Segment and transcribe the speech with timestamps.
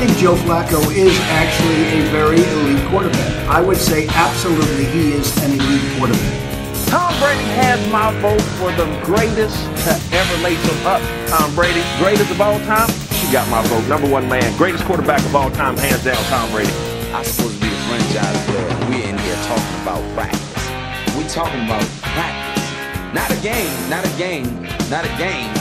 [0.00, 3.48] think Joe Flacco is actually a very elite quarterback.
[3.48, 6.40] I would say absolutely he is an elite quarterback.
[6.88, 11.02] Tom Brady has my vote for the greatest to ever lace him up.
[11.28, 12.88] Tom Brady, greatest of all time.
[13.12, 13.86] She got my vote.
[13.88, 16.72] Number one man, greatest quarterback of all time, hands down, Tom Brady.
[17.12, 18.68] I'm supposed to be the franchise player.
[18.88, 21.14] We're in here talking about practice.
[21.14, 21.84] We're talking about
[22.16, 22.64] practice.
[23.12, 24.48] Not a game, not a game,
[24.88, 25.52] not a game.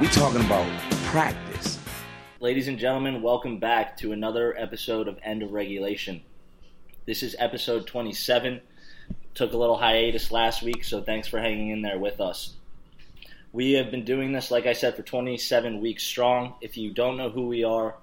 [0.00, 0.66] We're talking about
[1.06, 1.45] practice.
[2.38, 6.20] Ladies and gentlemen, welcome back to another episode of End of Regulation.
[7.06, 8.60] This is episode 27.
[9.32, 12.52] Took a little hiatus last week, so thanks for hanging in there with us.
[13.54, 16.56] We have been doing this, like I said, for 27 weeks strong.
[16.60, 17.94] If you don't know who we are,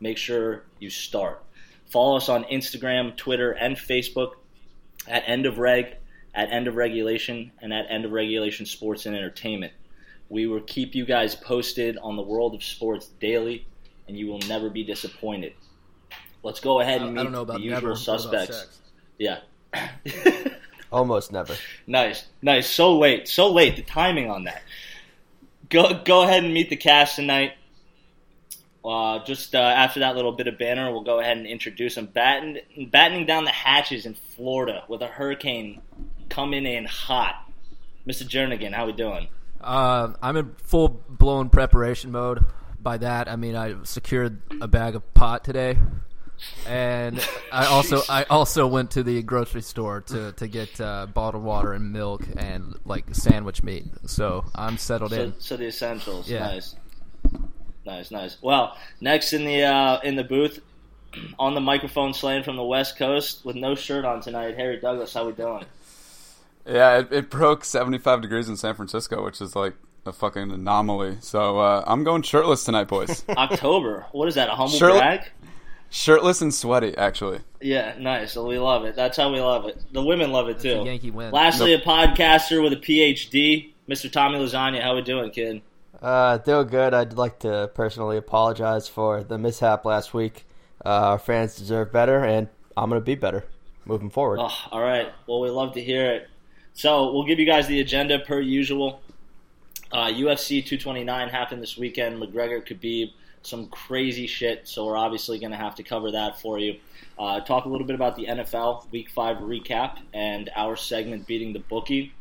[0.00, 1.42] make sure you start.
[1.84, 4.36] Follow us on Instagram, Twitter, and Facebook
[5.06, 5.96] at End of Reg,
[6.34, 9.74] at End of Regulation, and at End of Regulation Sports and Entertainment.
[10.30, 13.66] We will keep you guys posted on the world of sports daily,
[14.12, 15.54] and you will never be disappointed.
[16.42, 18.58] Let's go ahead and I meet don't know about the usual What about suspects.
[18.58, 18.80] sex?
[19.18, 19.38] Yeah.
[20.92, 21.54] Almost never.
[21.86, 22.68] Nice, nice.
[22.68, 23.76] So late, so late.
[23.76, 24.60] The timing on that.
[25.70, 27.52] Go, go ahead and meet the cast tonight.
[28.84, 32.04] Uh, just uh, after that little bit of banner, we'll go ahead and introduce them.
[32.04, 32.58] Batten,
[32.90, 35.80] battening down the hatches in Florida with a hurricane
[36.28, 37.48] coming in hot.
[38.06, 38.28] Mr.
[38.28, 39.28] Jernigan, how we doing?
[39.58, 42.44] Uh, I'm in full blown preparation mode.
[42.82, 45.78] By that, I mean I secured a bag of pot today,
[46.66, 47.20] and
[47.52, 51.72] I also I also went to the grocery store to to get uh, bottled water
[51.72, 53.84] and milk and like sandwich meat.
[54.06, 55.34] So I'm settled So, in.
[55.38, 56.28] so the essentials.
[56.28, 56.40] Yeah.
[56.40, 56.74] Nice,
[57.86, 58.36] nice, nice.
[58.42, 60.60] Well, next in the uh, in the booth,
[61.38, 64.56] on the microphone, slaying from the West Coast with no shirt on tonight.
[64.56, 65.64] Harry Douglas, how we doing?
[66.66, 69.74] Yeah, it, it broke 75 degrees in San Francisco, which is like
[70.06, 71.18] a fucking anomaly.
[71.20, 73.24] So uh, I'm going shirtless tonight, boys.
[73.28, 74.06] October.
[74.12, 74.48] What is that?
[74.48, 75.20] A humble Shirley- brag?
[75.90, 77.40] shirtless and sweaty, actually.
[77.60, 78.34] Yeah, nice.
[78.34, 78.96] We love it.
[78.96, 79.80] That's how we love it.
[79.92, 80.80] The women love it That's too.
[80.80, 81.32] a Yankee win.
[81.32, 84.10] Lastly, a podcaster with a PhD, Mr.
[84.10, 84.80] Tommy Lasagna.
[84.80, 85.60] How we doing, kid?
[86.00, 86.94] Uh, doing good.
[86.94, 90.46] I'd like to personally apologize for the mishap last week.
[90.84, 93.44] Uh, our fans deserve better, and I'm going to be better
[93.84, 94.38] moving forward.
[94.40, 95.12] Oh, all right.
[95.28, 96.28] Well, we love to hear it.
[96.72, 99.02] So we'll give you guys the agenda per usual.
[99.92, 102.20] Uh, UFC 229 happened this weekend.
[102.20, 104.66] McGregor, Khabib, some crazy shit.
[104.66, 106.76] So we're obviously going to have to cover that for you.
[107.18, 111.52] Uh, talk a little bit about the NFL Week Five recap and our segment beating
[111.52, 112.12] the bookie.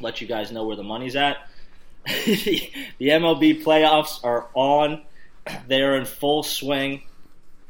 [0.00, 1.38] Let you guys know where the money's at.
[2.06, 5.02] the, the MLB playoffs are on.
[5.68, 7.02] They are in full swing,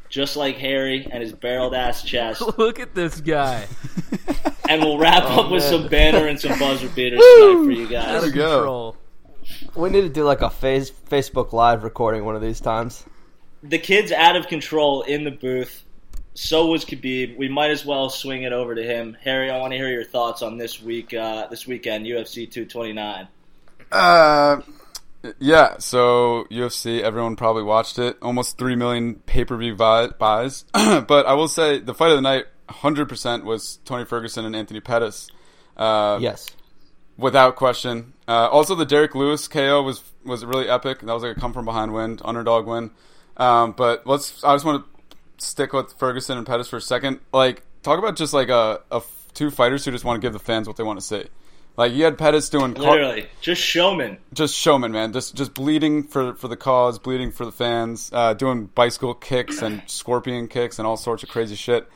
[0.09, 2.41] just like Harry and his barreled ass chest.
[2.59, 3.67] Look at this guy.
[4.69, 7.87] And we'll wrap Oh, up with some banner and some buzzer beaters tonight for you
[7.87, 8.21] guys.
[8.21, 8.97] There we go.
[9.77, 9.91] Control.
[9.91, 13.05] We need to do like a face Facebook Live recording one of these times.
[13.63, 15.83] The kid's out of control in the booth.
[16.35, 17.37] So was Khabib.
[17.39, 19.17] We might as well swing it over to him.
[19.23, 23.29] Harry, I want to hear your thoughts on this week, uh, this weekend, UFC 229.
[23.91, 24.61] Uh,
[25.39, 28.19] yeah, so UFC, everyone probably watched it.
[28.21, 30.65] Almost 3 million pay per view buys.
[30.73, 34.81] but I will say the fight of the night, 100% was Tony Ferguson and Anthony
[34.81, 35.29] Pettis.
[35.77, 36.51] Uh, Yes.
[37.17, 38.13] without question.
[38.29, 41.01] Uh, also, the Derrick Lewis KO was was really epic.
[41.01, 42.91] That was like a come from behind win, underdog win.
[43.37, 44.43] Um, but let's.
[44.43, 47.21] I just want to stick with Ferguson and Pettis for a second.
[47.33, 48.81] Like, talk about just like a
[49.37, 51.25] two fighters who just want to give the fans what they want to see.
[51.77, 54.17] Like you had Pettis doing Literally, just showman.
[54.33, 55.13] just showman, man.
[55.13, 59.61] Just just bleeding for for the cause, bleeding for the fans, uh, doing bicycle kicks
[59.61, 61.87] and scorpion kicks and all sorts of crazy shit.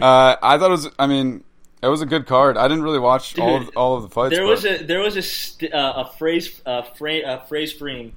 [0.00, 0.88] Uh, I thought it was.
[0.98, 1.44] I mean,
[1.86, 2.56] it was a good card.
[2.56, 4.34] I didn't really watch all of all of the fights.
[4.34, 7.72] There but- was a there was a st- uh, a phrase uh, fra- uh, phrase
[7.72, 8.14] frame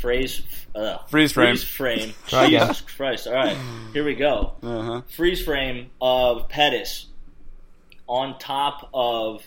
[0.00, 0.42] phrase
[0.74, 1.56] uh, Freeze frame.
[1.56, 2.14] freeze frame.
[2.26, 2.60] Try again.
[2.68, 3.26] Jesus Christ!
[3.26, 3.56] All right,
[3.92, 4.54] here we go.
[4.62, 5.02] Uh-huh.
[5.14, 7.06] freeze frame of Pettis
[8.08, 9.42] on top of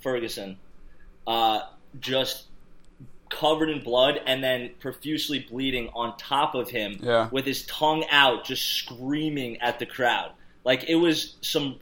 [0.00, 0.56] Ferguson,
[1.26, 1.60] uh,
[2.00, 2.44] just
[3.28, 7.28] covered in blood and then profusely bleeding on top of him Yeah.
[7.30, 10.32] with his tongue out, just screaming at the crowd.
[10.64, 11.78] Like it was some.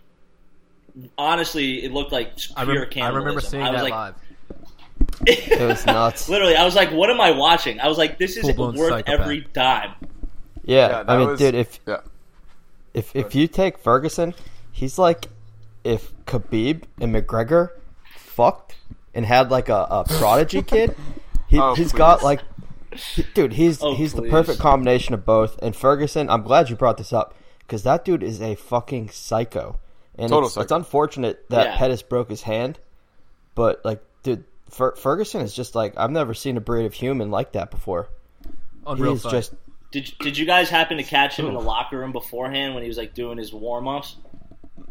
[1.17, 4.15] Honestly, it looked like I, pure rem- I remember seeing I was that like, live.
[5.27, 6.29] It was nuts.
[6.31, 8.91] Literally, I was like, "What am I watching?" I was like, "This is Full-blown worth
[8.91, 9.21] psychopath.
[9.21, 9.93] every dime."
[10.65, 12.01] Yeah, Yeah, that I mean, was- dude, if Yeah.
[12.95, 14.35] if if you take Ferguson,
[14.73, 15.27] he's like
[15.85, 17.71] if Khabib and McGregor
[18.17, 18.77] fucked
[19.15, 20.97] and had like a, a prodigy kid.
[21.49, 22.25] He, Oh, he's got please.
[22.25, 22.41] like,
[22.95, 24.31] he- dude, he's Oh, he's the please.
[24.31, 25.59] perfect combination of both.
[25.63, 29.79] And Ferguson, I'm glad you brought this up because that dude is a fucking psycho.
[30.19, 31.77] And Total it's, it's unfortunate that Yeah.
[31.79, 32.79] Pettis broke his hand,
[33.55, 37.31] but like, dude, Fer- Ferguson is just like I've never seen a breed of human
[37.31, 38.09] like that before.
[38.87, 39.31] Unreal He's fight.
[39.33, 39.55] just
[39.93, 42.89] Did Did you guys happen to catch him in the locker room beforehand when he
[42.89, 44.17] was like doing his warm ups?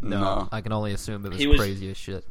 [0.01, 0.49] No, No.
[0.51, 2.23] I can only assume it was, He was- crazy as shit.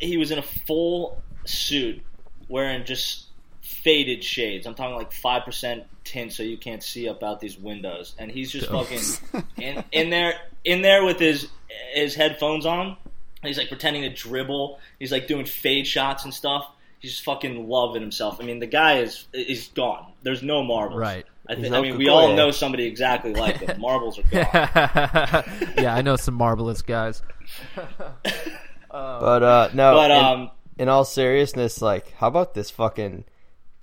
[0.00, 2.02] He was in a full suit,
[2.48, 3.26] wearing just
[3.62, 4.66] faded shades.
[4.66, 8.14] I'm talking like five percent tint, so you can't see up out these windows.
[8.18, 11.48] And he's just fucking in, in there, in there with his
[11.96, 12.96] his headphones on.
[13.42, 14.78] He's like pretending to dribble.
[14.98, 16.68] He's like doing fade shots and stuff.
[16.98, 18.38] He's just fucking loving himself.
[18.40, 20.12] I mean, the guy is is gone.
[20.22, 21.00] There's no marbles.
[21.00, 21.26] Right.
[21.48, 23.80] I, th- I mean, we all know somebody exactly like him.
[23.80, 24.42] Marbles are gone.
[25.78, 27.22] yeah, I know some marvelous guys.
[28.90, 29.94] But uh, no.
[29.94, 33.24] But in, um, in all seriousness, like, how about this fucking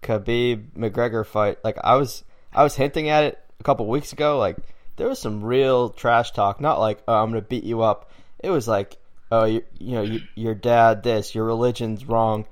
[0.02, 1.60] Khabib McGregor fight?
[1.64, 4.40] Like, I was I was hinting at it a couple weeks ago.
[4.40, 4.58] Like,
[4.98, 6.62] there was some real trash talk.
[6.62, 8.12] Not like, oh, I'm gonna beat you up.
[8.40, 8.98] It was like,
[9.32, 12.46] oh, you, you know, you, your dad this, your religion's wrong.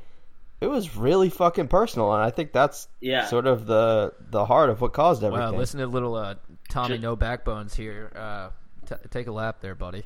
[0.62, 3.26] It was really fucking personal, and I think that's Yeah.
[3.26, 5.54] sort of the the heart of what caused everything.
[5.54, 6.36] Wow, listen to little uh,
[6.70, 8.12] Tommy Ju- No Backbones here.
[8.16, 8.50] Uh,
[8.88, 10.04] t- take a lap there, buddy.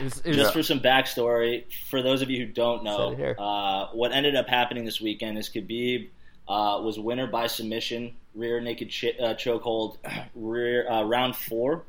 [0.00, 3.10] It was, it was, Just for some backstory, for those of you who don't know,
[3.10, 3.36] Said it here.
[3.38, 6.08] uh, what ended up happening this weekend is Khabib
[6.48, 9.96] uh, was winner by submission, rear naked ch- uh, chokehold,
[10.34, 11.82] rear uh, round four,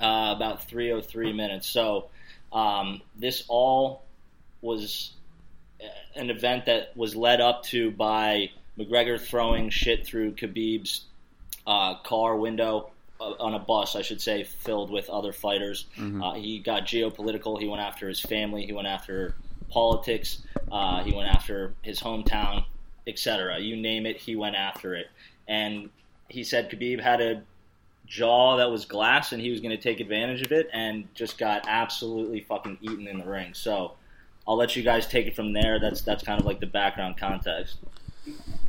[0.00, 1.66] uh, about 303 minutes.
[1.68, 2.08] So
[2.52, 4.04] um, this all
[4.60, 5.12] was
[5.82, 5.86] uh,
[6.18, 11.04] an event that was led up to by McGregor throwing shit through Khabib's
[11.66, 12.90] uh, car window
[13.20, 15.86] uh, on a bus, I should say, filled with other fighters.
[16.22, 17.60] Uh, he got geopolitical.
[17.60, 18.66] He went after his family.
[18.66, 19.34] He went after
[19.68, 20.42] politics.
[20.70, 22.64] Uh, he went after his hometown,
[23.06, 23.58] etc.
[23.58, 25.06] You name it, he went after it.
[25.52, 25.90] And
[26.28, 27.42] he said Khabib had a
[28.06, 31.38] jaw that was glass, and he was going to take advantage of it, and just
[31.38, 33.54] got absolutely fucking eaten in the ring.
[33.54, 33.92] So.
[34.46, 35.78] I'll let you guys take it from there.
[35.78, 37.78] That's that's kind of like the background context.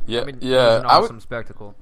[0.06, 0.78] Yeah, I mean, it was yeah.
[0.78, 1.74] an I would- awesome spectacle.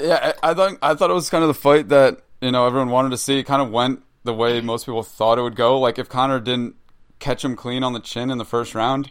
[0.00, 2.68] Yeah, I, I thought I thought it was kind of the fight that you know
[2.68, 3.40] everyone wanted to see.
[3.40, 5.78] It kind of went the way most people thought it would go.
[5.80, 6.76] Like if Conor didn't
[7.18, 9.10] catch him clean on the chin in the first round,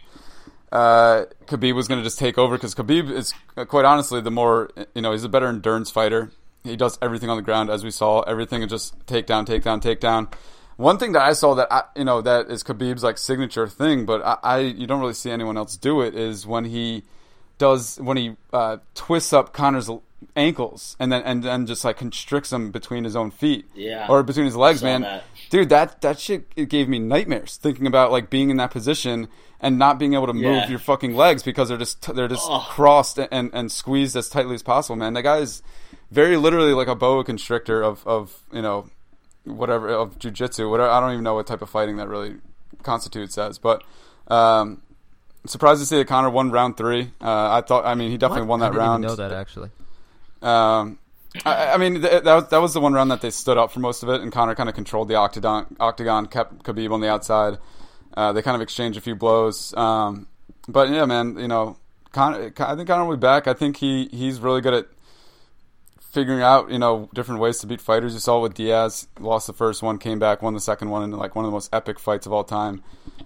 [0.72, 4.30] uh, Khabib was going to just take over because Khabib is uh, quite honestly the
[4.30, 6.30] more you know he's a better endurance fighter.
[6.64, 8.20] He does everything on the ground as we saw.
[8.22, 10.32] Everything is just takedown, takedown, takedown.
[10.76, 14.04] One thing that I saw that I, you know that is Khabib's like signature thing,
[14.04, 16.14] but I, I you don't really see anyone else do it.
[16.14, 17.04] Is when he
[17.56, 19.90] does when he uh, twists up Conor's
[20.36, 24.06] ankles and then and then just like constricts him between his own feet, Yeah.
[24.08, 25.02] or between his legs, man.
[25.02, 25.24] that.
[25.50, 29.28] Dude, that that shit it gave me nightmares thinking about like being in that position
[29.60, 30.68] and not being able to move Yeah.
[30.68, 32.62] your fucking legs because they're just they're just Ugh.
[32.68, 35.14] crossed and and squeezed as tightly as possible, man.
[35.14, 35.62] That guy is
[36.10, 38.88] very literally like a boa constrictor of of you know
[39.44, 40.68] whatever of jujitsu.
[40.70, 42.36] Whatever I don't even know what type of fighting that really
[42.82, 43.82] constitutes as, but.
[44.28, 44.82] Um,
[45.46, 47.12] Surprised to see that Conor won round three.
[47.22, 49.02] Uh, I thought, I mean, he definitely won I that didn't round.
[49.04, 49.70] know that actually.
[50.42, 50.98] Um,
[51.44, 53.72] I, I mean, th- that was, that was the one round that they stood up
[53.72, 55.76] for most of it, and Conor kind of controlled the octagon.
[55.78, 57.58] Octagon kept Khabib on the outside.
[58.14, 59.74] Uh, they kind of exchanged a few blows.
[59.76, 60.26] Um,
[60.66, 61.76] but yeah, man, you know,
[62.12, 63.46] Conor, I think Conor will be back.
[63.46, 64.86] I think he he's really good at
[66.10, 68.14] figuring out you know different ways to beat fighters.
[68.14, 71.10] You saw with Diaz, lost the first one, came back, won the second one, in
[71.12, 72.82] like one of the most epic fights of all time.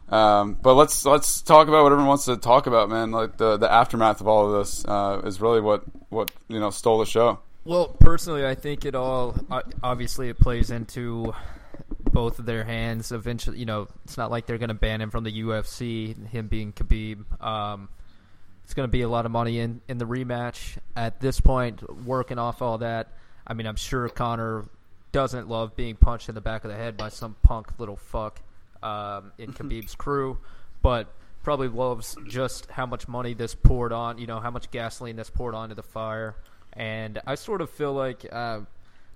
[0.08, 3.11] Um, but let's let's talk about what everyone wants to talk about, man.
[3.11, 6.70] Like the the aftermath of all of this uh, is really what what you know
[6.70, 7.39] stole the show.
[7.65, 9.36] Well, personally, I think it all
[9.82, 11.32] obviously it plays into
[12.12, 13.12] both of their hands.
[13.12, 16.29] Eventually, you know, it's not like they're going to ban him from the UFC.
[16.29, 17.89] Him being Khabib, um,
[18.64, 20.78] it's going to be a lot of money in in the rematch.
[20.96, 23.12] At this point, working off all that,
[23.46, 24.64] I mean, I'm sure Conor
[25.12, 28.40] doesn't love being punched in the back of the head by some punk little fuck
[28.82, 30.38] um, in Khabib's crew,
[30.81, 34.19] but probably loves just how much money this poured on.
[34.19, 36.36] You know, how much gasoline this poured onto the fire.
[36.72, 38.60] And I sort of feel like uh,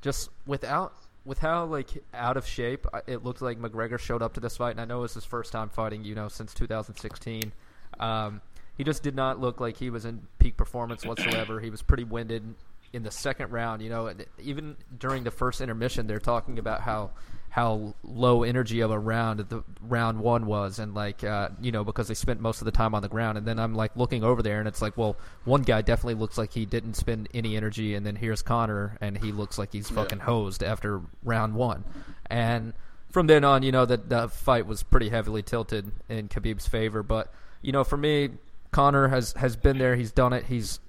[0.03, 0.93] just without
[1.25, 4.71] with how like out of shape it looked like McGregor showed up to this fight,
[4.71, 7.53] and I know it was his first time fighting, you know, since 2016.
[7.99, 8.41] Um,
[8.77, 11.61] he just did not look like he was in peak performance whatsoever.
[11.61, 12.55] He was pretty winded
[12.93, 13.83] in the second round.
[13.83, 17.11] You know, even during the first intermission, they're talking about how
[17.51, 21.85] how low energy of a round the round one was, and like uh, you know
[21.85, 23.39] because they spent most of the time on the ground.
[23.39, 26.37] And then I'm like looking over there, and it's like, well, one guy definitely looks
[26.37, 29.89] like he didn't spend any energy, and then here's Conor, and he looks like he's
[29.89, 31.85] fucking hosed after round one,
[32.29, 32.75] and
[33.11, 37.03] from then on, you know that the fight was pretty heavily tilted in Khabib's favor.
[37.03, 38.31] But you know, for me,
[38.77, 39.97] Conor has has been there.
[39.97, 40.45] He's done it.
[40.45, 40.81] He's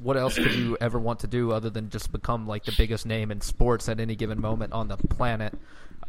[0.00, 3.06] what else could you ever want to do other than just become like the biggest
[3.06, 5.54] name in sports at any given moment on the planet?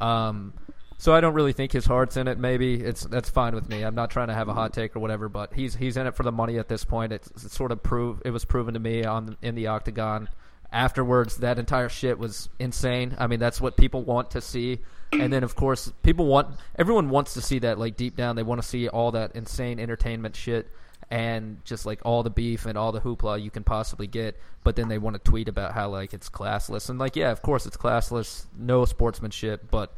[0.02, 0.54] Um,
[0.98, 2.40] so I don't really think his heart's in it.
[2.40, 3.84] Maybe it's that's fine with me.
[3.84, 6.16] I'm not trying to have a hot take or whatever, but he's he's in it
[6.16, 7.14] for the money at this point.
[7.14, 10.30] It's, it's sort of prove it was proven to me on in the octagon
[10.74, 13.16] afterwards, that entire shit was insane.
[13.20, 14.80] I mean, that's what people want to see.
[15.12, 17.78] And then, of course, people want everyone wants to see that.
[17.78, 20.68] Like deep down, they want to see all that insane entertainment shit
[21.12, 24.40] and just like all the beef and all the hoopla you can possibly get.
[24.64, 27.42] But then they want to tweet about how like it's classless and like yeah, of
[27.42, 29.94] course it's classless, no sportsmanship, but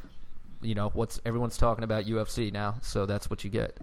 [0.62, 3.78] you know what's everyone's talking about UFC now, so that's what you get.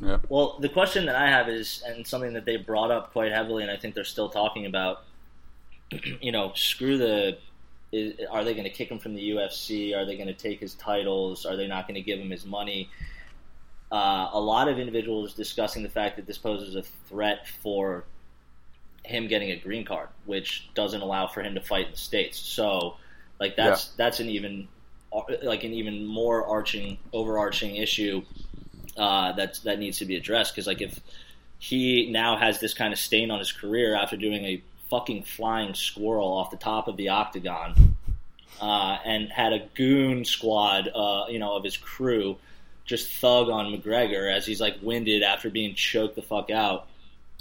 [0.00, 0.18] Yeah.
[0.28, 3.62] Well, the question that I have is, and something that they brought up quite heavily,
[3.62, 5.04] and I think they're still talking about.
[6.20, 7.36] You know, screw the.
[7.92, 9.94] Is, are they going to kick him from the UFC?
[9.94, 11.44] Are they going to take his titles?
[11.44, 12.88] Are they not going to give him his money?
[13.92, 18.04] Uh, a lot of individuals discussing the fact that this poses a threat for
[19.04, 22.38] him getting a green card, which doesn't allow for him to fight in the states.
[22.38, 22.96] So,
[23.38, 23.92] like that's Yeah.
[23.98, 24.66] that's an even
[25.42, 28.22] like an even more arching, overarching issue
[28.96, 30.54] uh, that that needs to be addressed.
[30.54, 30.98] Because like if
[31.58, 35.74] he now has this kind of stain on his career after doing a fucking flying
[35.74, 37.96] squirrel off the top of the octagon,
[38.60, 42.38] uh, and had a goon squad, uh, you know, of his crew
[42.84, 46.86] just thug on McGregor as he's like winded after being choked the fuck out.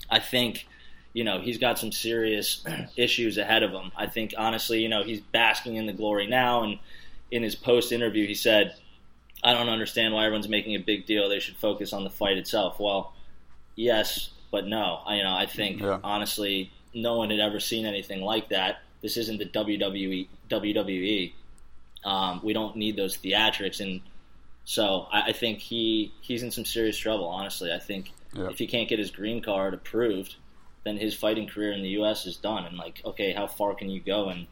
[0.10, 0.68] I think,
[1.14, 2.64] you know, he's got some serious
[2.96, 3.92] issues ahead of him.
[3.96, 6.80] I think honestly, you know, he's basking in the glory now and
[7.32, 8.76] in his post interview he said,
[9.44, 11.28] I don't understand why everyone's making a big deal.
[11.28, 12.80] They should focus on the fight itself.
[12.80, 13.14] Well,
[13.76, 15.00] yes, but no.
[15.06, 16.00] I you know, I think Yeah.
[16.04, 18.82] honestly no one had ever seen anything like that.
[19.02, 21.32] This isn't the WWE WWE.
[22.04, 24.02] Um, we don't need those theatrics and
[24.66, 27.26] so I, I think he he's in some serious trouble.
[27.28, 28.50] Honestly, I think Yeah.
[28.50, 30.36] if he can't get his green card approved,
[30.84, 32.26] then his fighting career in the U.S.
[32.26, 32.66] is done.
[32.66, 34.48] And like, okay, how far can you go in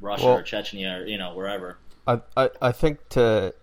[0.00, 1.76] Russia Well- or Chechnya or you know wherever?
[2.06, 3.54] I, I I think to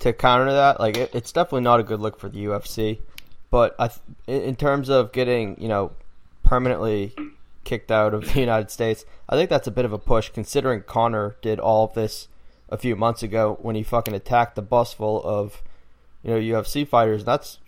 [0.00, 2.98] to counter that, like it, it's definitely not a good look for the UFC.
[3.50, 5.92] But I, th- in in terms of getting you know
[6.42, 7.14] permanently
[7.64, 10.82] kicked out of the United States, I think that's a bit of a push considering
[10.82, 12.28] Conor did all of this
[12.70, 15.62] a few months ago when he fucking attacked the bus full of
[16.22, 17.24] you know UFC fighters.
[17.24, 17.58] That's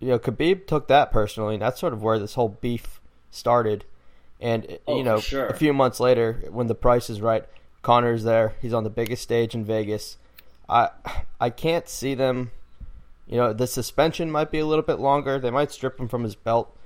[0.00, 3.84] you know Khabib took that personally, and that's sort of where this whole beef started.
[4.40, 5.46] And Oh, you know, sure.
[5.46, 7.44] a few months later, when the price is right,
[7.82, 8.54] Conor's there.
[8.60, 10.16] He's on the biggest stage in Vegas.
[10.68, 10.90] I
[11.40, 12.50] I can't see them.
[13.28, 15.38] You know, the suspension might be a little bit longer.
[15.38, 16.76] They might strip him from his belt,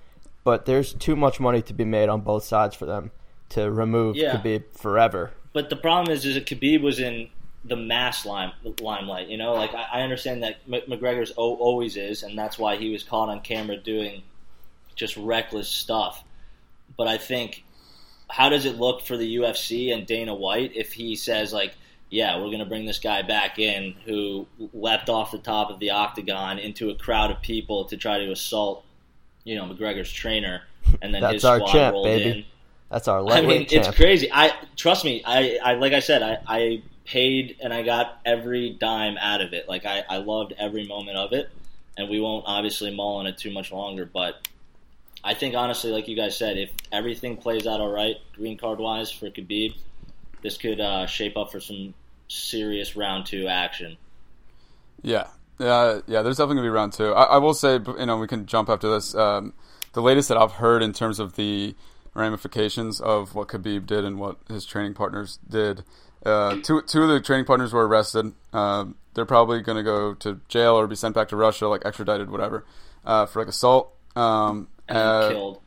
[0.44, 3.10] but there's too much money to be made on both sides for them
[3.50, 4.36] to remove Yeah.
[4.36, 5.32] Khabib forever.
[5.52, 7.30] But the problem is, is that Khabib was in
[7.66, 9.28] the mass lime, limelight.
[9.28, 12.76] You know, like I, I understand that M- McGregor's o- always is, and that's why
[12.76, 14.23] he was caught on camera doing
[14.94, 16.23] just reckless stuff.
[16.96, 17.64] But I think,
[18.30, 21.75] how does it look for the UFC and Dana White if he says like,
[22.11, 25.78] "Yeah, we're going to bring this guy back in who leapt off the top of
[25.80, 28.85] the octagon into a crowd of people to try to assault,
[29.44, 30.62] you know, McGregor's trainer,
[31.02, 32.30] and then That's his our squad champ, rolled baby.
[32.40, 32.44] in."
[32.90, 33.87] That's our I lightweight mean, champ.
[33.88, 34.30] it's crazy.
[34.32, 35.20] I trust me.
[35.26, 39.52] I, I like I said, I, I paid and I got every dime out of
[39.52, 39.68] it.
[39.68, 41.48] Like I, I loved every moment of it,
[41.96, 44.04] and we won't obviously mull on it too much longer.
[44.04, 44.46] But
[45.25, 48.78] I think honestly, like you guys said, if everything plays out all right, green card
[48.78, 49.75] wise for Khabib,
[50.42, 51.94] this could uh, shape up for some
[52.28, 53.96] serious round two action.
[55.02, 56.22] Yeah, yeah, yeah.
[56.22, 57.12] There's definitely gonna be round two.
[57.12, 59.14] I, I will say, you know, we can jump after this.
[59.14, 59.54] Um,
[59.92, 61.75] the latest that I've heard in terms of the
[62.14, 65.84] ramifications of what Khabib did and what his training partners did.
[66.26, 68.33] Uh, two two of the training partners were arrested.
[68.52, 72.30] Um, they're probably gonna go to jail or be sent back to Russia, like extradited,
[72.30, 72.64] whatever,
[73.04, 73.92] uh, for like assault.
[74.14, 75.61] Um, And uh, killed.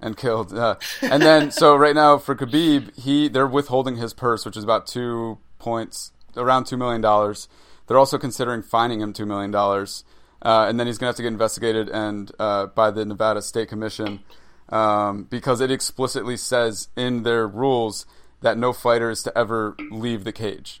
[0.00, 0.52] and killed.
[0.52, 4.64] Uh, and then, so right now for Khabib, he they're withholding his purse, which is
[4.64, 7.48] about two points, around two million dollars.
[7.86, 10.04] They're also considering fining him two million dollars,
[10.42, 13.68] uh, and then he's gonna have to get investigated and uh, by the Nevada State
[13.68, 14.20] Commission
[14.68, 18.06] um, because it explicitly says in their rules
[18.46, 20.80] that no fighter is to ever leave the cage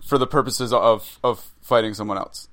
[0.00, 2.48] for the purposes of of fighting someone else.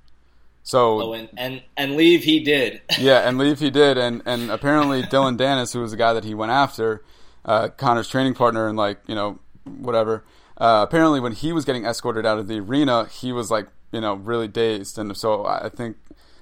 [0.63, 2.81] So Oh, and, and and leave he did.
[2.99, 6.23] yeah, and leave he did, and and apparently Dillon Danis, who was the guy that
[6.23, 7.03] he went after,
[7.45, 10.23] uh, Conor's training partner, and like you know whatever.
[10.57, 14.01] Uh, apparently, when he was getting escorted out of the arena, he was like you
[14.01, 15.97] know really dazed, and so I think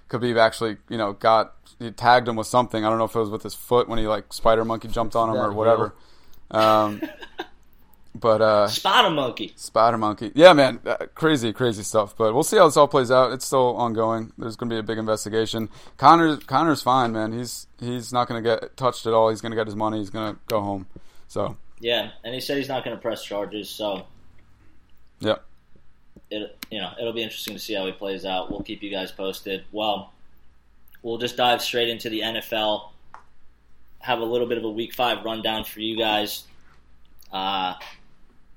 [0.10, 2.86] Khabib actually you know got he tagged him with something.
[2.86, 5.17] I don't know if it was with his foot when he like spider monkey jumped
[5.17, 5.93] on him or whatever.
[6.50, 7.01] Um,
[8.15, 9.53] but uh, a monkey.
[9.55, 10.31] Spider Monkey.
[10.34, 12.15] Yeah, man, uh, crazy, crazy stuff.
[12.17, 13.34] But we'll see how this all plays out.
[13.34, 14.31] It's still ongoing.
[14.38, 15.69] There's going to be a big investigation.
[15.98, 17.34] Conor, Conor's fine, man.
[17.34, 19.29] He's he's not going to get touched at all.
[19.29, 20.00] He's going to get his money.
[20.00, 20.88] He's going to go home.
[21.27, 23.69] So, Yeah, and he said he's not going to press charges.
[23.69, 24.05] So
[25.19, 25.36] yeah,
[26.31, 28.50] it you know it'll be interesting to see how he plays out.
[28.50, 29.65] We'll keep you guys posted.
[29.72, 30.13] Well,
[31.03, 32.89] we'll just dive straight into the NFL.
[34.00, 36.45] Have a little bit of a Week Five rundown for you guys.
[37.31, 37.74] Uh,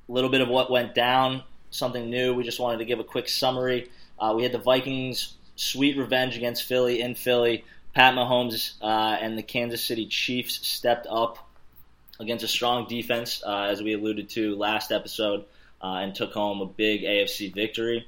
[0.09, 2.35] a little bit of what went down, something new.
[2.35, 3.91] We just wanted to give a quick summary.
[4.19, 7.65] Uh, we had the Vikings' sweet revenge against Philly in Philly.
[7.95, 11.49] Pat Mahomes uh, and the Kansas City Chiefs stepped up
[12.21, 15.45] against a strong defense, uh, as we alluded to last episode,
[15.83, 18.07] uh, and took home a big AFC victory.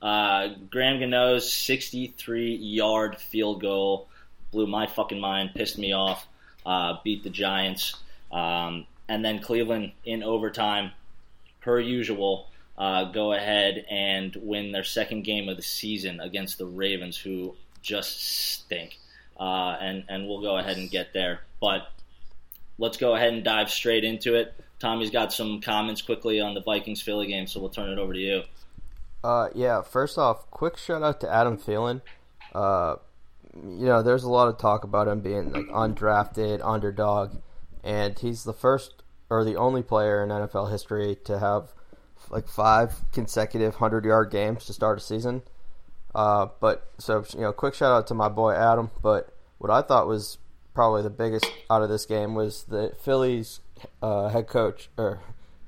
[0.00, 4.08] Uh, Graham Gano's 63 yard field goal
[4.50, 6.26] blew my fucking mind, pissed me off,
[6.66, 7.96] uh, beat the Giants.
[8.30, 10.92] Um, and then Cleveland in overtime,
[11.60, 16.64] per usual, uh, go ahead and win their second game of the season against the
[16.64, 18.22] Ravens, who just
[18.54, 18.98] stink.
[19.38, 21.40] Uh, and, and we'll go ahead and get there.
[21.60, 21.88] But
[22.78, 24.54] let's go ahead and dive straight into it.
[24.78, 28.14] Tommy's got some comments quickly on the Vikings Philly game, so we'll turn it over
[28.14, 28.42] to you.
[29.22, 29.82] Uh, yeah.
[29.82, 32.00] First off, quick shout out to Adam Thielen.
[32.54, 32.96] Uh,
[33.54, 37.36] you know, there's a lot of talk about him being like undrafted, underdog,
[37.84, 39.01] and he's the first
[39.32, 41.72] or the only player in NFL history to have
[42.28, 45.42] like five consecutive hundred yard games to start a season.
[46.14, 48.90] Uh, but so you know, quick shout out to my boy Adam.
[49.02, 50.36] But what I thought was
[50.74, 53.60] probably the biggest out of this game was the Phillies
[54.02, 55.20] uh, head coach or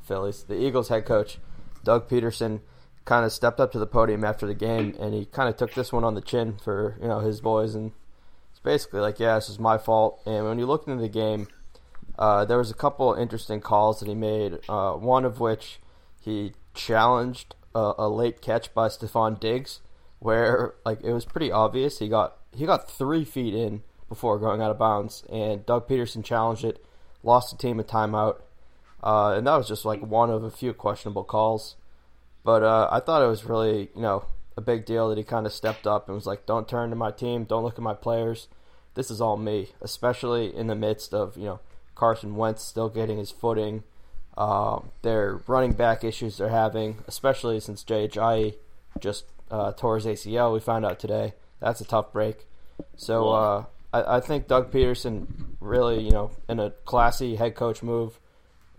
[0.02, 1.38] Phillies, the Eagles head coach,
[1.84, 2.60] Doug Pederson
[3.06, 5.72] kind of stepped up to the podium after the game and he kind of took
[5.72, 7.92] this one on the chin for you know his boys and
[8.50, 11.46] it's basically like yeah this is my fault and when you look into the game
[12.18, 15.80] uh, there was a couple interesting calls that he made uh, one of which
[16.20, 19.80] he challenged a, a late catch by Stefon Diggs
[20.18, 24.60] where like it was pretty obvious he got he got three feet in before going
[24.60, 26.84] out of bounds and Doug Pederson challenged it
[27.22, 28.40] lost the team a timeout
[29.02, 31.76] uh, and that was just like one of a few questionable calls
[32.44, 35.46] but uh, I thought it was really, you know, a big deal that he kind
[35.46, 37.44] of stepped up and was like, "Don't turn to my team.
[37.44, 38.48] Don't look at my players.
[38.94, 41.60] This is all me." Especially in the midst of you know
[41.94, 43.84] Carson Wentz still getting his footing,
[44.36, 48.54] uh, their running back issues they're having, especially since Jay Ajayi
[49.00, 50.52] just uh, tore his ACL.
[50.52, 51.34] We found out today.
[51.60, 52.46] That's a tough break.
[52.96, 55.26] So uh, I, I, think Doug Pederson
[55.60, 58.18] really, you know, in a classy head coach move,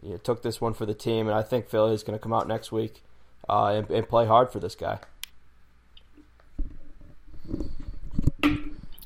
[0.01, 2.21] you know, took this one for the team, and I think Philly is going to
[2.21, 3.01] come out next week
[3.49, 4.99] uh, and, and, play hard for this guy.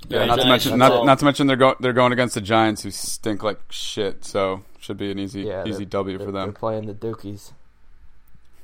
[0.10, 2.82] Yeah, not to mention not, not to mention they're going they're going against the Giants
[2.82, 4.26] who stink like shit.
[4.26, 6.48] So should be an easy yeah, easy W for them.
[6.48, 7.52] They're playing the Dookies,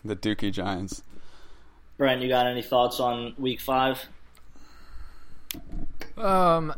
[0.03, 1.03] the Dookie Giants.
[1.97, 4.08] Brent, you got any thoughts on Week Five?
[6.17, 6.73] Um,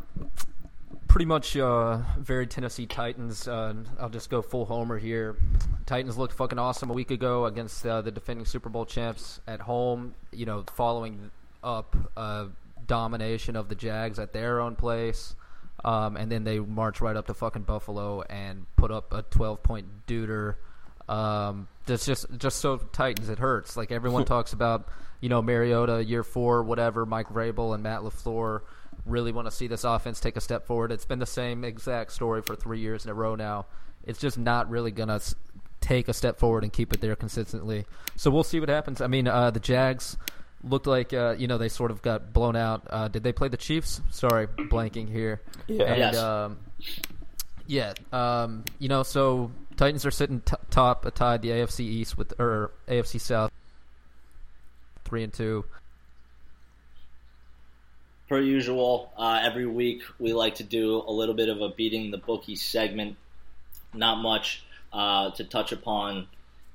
[1.07, 3.47] pretty much uh, very Tennessee Titans.
[3.47, 5.37] Uh, I'll just go full homer here.
[5.85, 9.61] Titans looked fucking awesome a week ago against uh, the defending Super Bowl champs at
[9.61, 10.13] home.
[10.33, 11.31] You know, following
[11.63, 11.95] up
[12.87, 15.35] domination of the Jags at their own place.
[15.85, 19.61] Um, and then they march right up to fucking Buffalo and put up a 12
[19.61, 20.55] point deuter.
[21.07, 23.29] Um, that's just just so Titans.
[23.29, 23.77] It hurts.
[23.77, 24.89] Like everyone talks about,
[25.21, 27.05] you know, Mariota year four, whatever.
[27.05, 28.61] Mike Vrabel and Matt LaFleur
[29.05, 30.91] really want to see this offense take a step forward.
[30.91, 33.67] It's been the same exact story for three years in a row now.
[34.03, 35.21] It's just not really going to
[35.79, 37.85] take a step forward and keep it there consistently.
[38.15, 38.99] So we'll see what happens.
[39.01, 40.17] I mean, uh, the Jags
[40.63, 42.87] looked like uh, you know they sort of got blown out.
[42.89, 44.01] Uh, did they play the Chiefs?
[44.11, 45.41] Sorry, blanking here.
[45.67, 45.83] Yeah.
[45.85, 46.17] And, yes.
[46.17, 46.57] Um,
[47.67, 47.93] yeah.
[48.11, 52.71] Um, you know, so Titans are sitting t- top, tied the AFC East with or
[52.87, 53.51] AFC South,
[55.05, 55.65] three and two
[58.27, 62.11] per usual, uh, every week we like to do a little bit of a beating
[62.11, 63.15] the bookie segment.
[63.93, 66.27] Not much uh, to touch upon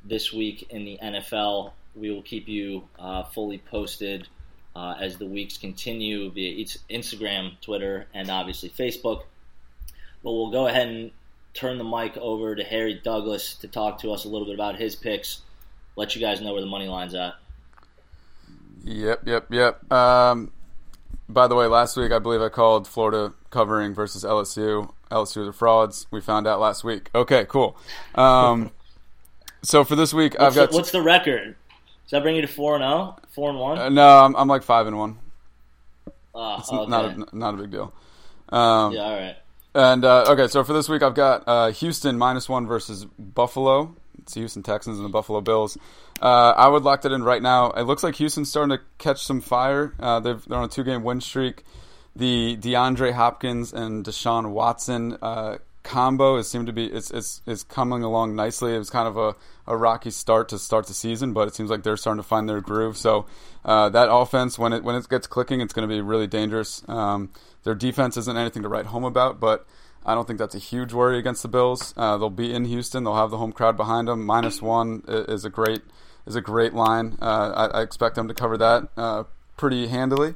[0.04, 1.72] this week in the NFL.
[1.94, 4.28] We will keep you uh, fully posted
[4.74, 9.22] uh, as the weeks continue via Instagram, Twitter, and obviously Facebook.
[10.22, 11.10] But we'll go ahead and
[11.54, 14.76] turn the mic over to Harry Douglas to talk to us a little bit about
[14.76, 15.42] his picks.
[15.96, 17.34] Let you guys know where the money line's at.
[18.84, 19.92] Yep, yep, yep.
[19.92, 20.50] Um,
[21.28, 24.90] by the way, last week I believe I called Florida covering versus LSU.
[25.10, 26.06] LSU are frauds.
[26.10, 27.10] We found out last week.
[27.14, 27.76] Okay, cool.
[28.14, 28.70] Um,
[29.62, 30.70] so for this week, what's I've got.
[30.70, 31.56] The, what's the record?
[32.12, 33.16] Does that bring you to four and zero?
[33.16, 33.22] Oh?
[33.30, 33.78] Four and one?
[33.78, 35.18] Uh, no, I'm, I'm like five and one.
[36.34, 36.90] Uh, it's okay.
[36.90, 37.94] not a, not a big deal.
[38.50, 39.36] Um, yeah, all right.
[39.74, 43.96] And uh, okay, so for this week, I've got uh, Houston minus one versus Buffalo.
[44.18, 45.78] It's Houston Texans and the Buffalo Bills.
[46.20, 47.70] Uh, I would lock that in right now.
[47.70, 49.94] It looks like Houston's starting to catch some fire.
[49.98, 51.64] Uh, they're on a two game win streak.
[52.14, 57.62] The DeAndre Hopkins and Deshaun Watson uh, combo is seemed to be it's, it's it's
[57.62, 58.74] coming along nicely.
[58.74, 59.34] It was kind of a,
[59.66, 62.48] a rocky start to start the season, but it seems like they're starting to find
[62.48, 62.96] their groove.
[62.96, 63.26] So
[63.64, 66.82] uh, that offense, when it when it gets clicking, it's going to be really dangerous.
[66.88, 67.30] Um,
[67.64, 69.66] their defense isn't anything to write home about, but
[70.04, 71.94] I don't think that's a huge worry against the Bills.
[71.96, 73.04] Uh, they'll be in Houston.
[73.04, 74.24] They'll have the home crowd behind them.
[74.26, 75.82] Minus one is a great
[76.26, 77.18] is a great line.
[77.20, 79.24] Uh, I, I, expect them to cover that uh,
[79.56, 80.34] pretty handily.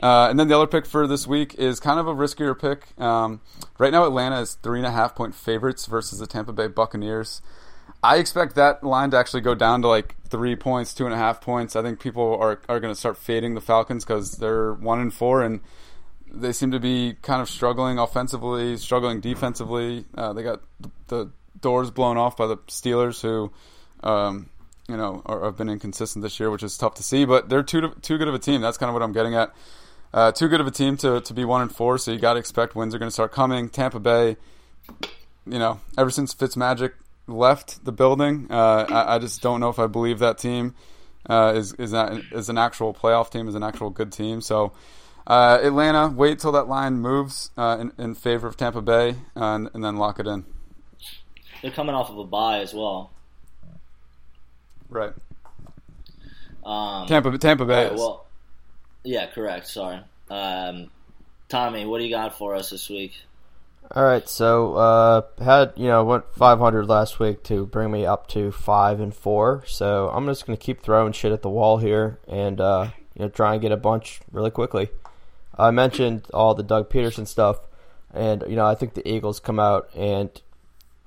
[0.00, 2.98] Uh, and then the other pick for this week is kind of a riskier pick.
[3.00, 3.40] Um,
[3.78, 7.42] right now, Atlanta is three and a half point favorites versus the Tampa Bay Buccaneers.
[8.02, 11.16] I expect that line to actually go down to like three points, two and a
[11.16, 11.74] half points.
[11.74, 15.12] I think people are are going to start fading the Falcons because they're one and
[15.12, 15.60] four, and
[16.30, 20.04] they seem to be kind of struggling offensively, struggling defensively.
[20.14, 20.60] Uh, they got
[21.08, 21.30] the
[21.60, 23.50] doors blown off by the Steelers, who
[24.06, 24.48] um,
[24.88, 27.24] you know have been inconsistent this year, which is tough to see.
[27.24, 28.60] But they're too too good of a team.
[28.60, 29.52] That's kind of what I'm getting at.
[30.12, 32.34] Uh, too good of a team to, to be one and four, so you got
[32.34, 33.68] to expect wins are going to start coming.
[33.68, 34.36] Tampa Bay,
[35.46, 36.92] you know, ever since Fitzmagic
[37.26, 40.74] left the building, uh, I, I, just don't know if I believe that team
[41.28, 44.40] uh, is is, that, is an actual playoff team, is an actual good team.
[44.40, 44.72] So
[45.28, 49.68] uh, Atlanta, wait till that line moves uh, in, in, favor of Tampa Bay, and,
[49.74, 50.46] and, then lock it in.
[51.60, 53.10] They're coming off of a bye as well.
[54.88, 55.12] Right.
[56.64, 57.88] Um, Tampa Tampa Bay.
[57.88, 58.26] Right, well,
[59.04, 59.68] yeah, correct.
[59.68, 60.00] Sorry.
[60.30, 60.90] Um,
[61.48, 63.14] Tommy, what do you got for us this week?
[63.90, 68.28] All right, so uh, had you know went 500 last week to bring me up
[68.28, 69.64] to five and four.
[69.66, 73.28] So I'm just gonna keep throwing shit at the wall here and uh, you know
[73.30, 74.90] try and get a bunch really quickly.
[75.56, 77.60] I mentioned all the Doug Pederson stuff,
[78.12, 80.30] and you know I think the Eagles come out and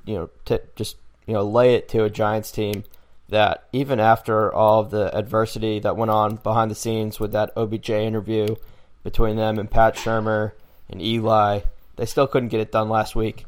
[0.05, 2.83] you know t- just you know lay it to a Giants team
[3.31, 7.51] that even after all of the adversity that went on behind the scenes with that
[7.55, 8.55] OBJ interview
[9.03, 10.51] between them and Pat Shurmur
[10.89, 11.61] and Eli,
[11.95, 13.45] they still couldn't get it done last week.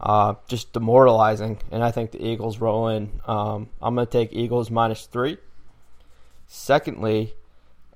[0.00, 3.20] Uh, just demoralizing, and I think the Eagles roll in.
[3.26, 5.38] Um, I'm going to take Eagles minus three.
[6.46, 7.34] Secondly,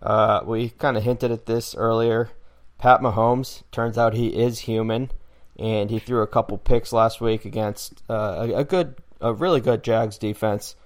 [0.03, 2.31] uh, we kind of hinted at this earlier.
[2.79, 5.11] Pat Mahomes turns out he is human,
[5.59, 9.61] and he threw a couple picks last week against uh, a, a, good, a really
[9.61, 10.77] good Jags defense.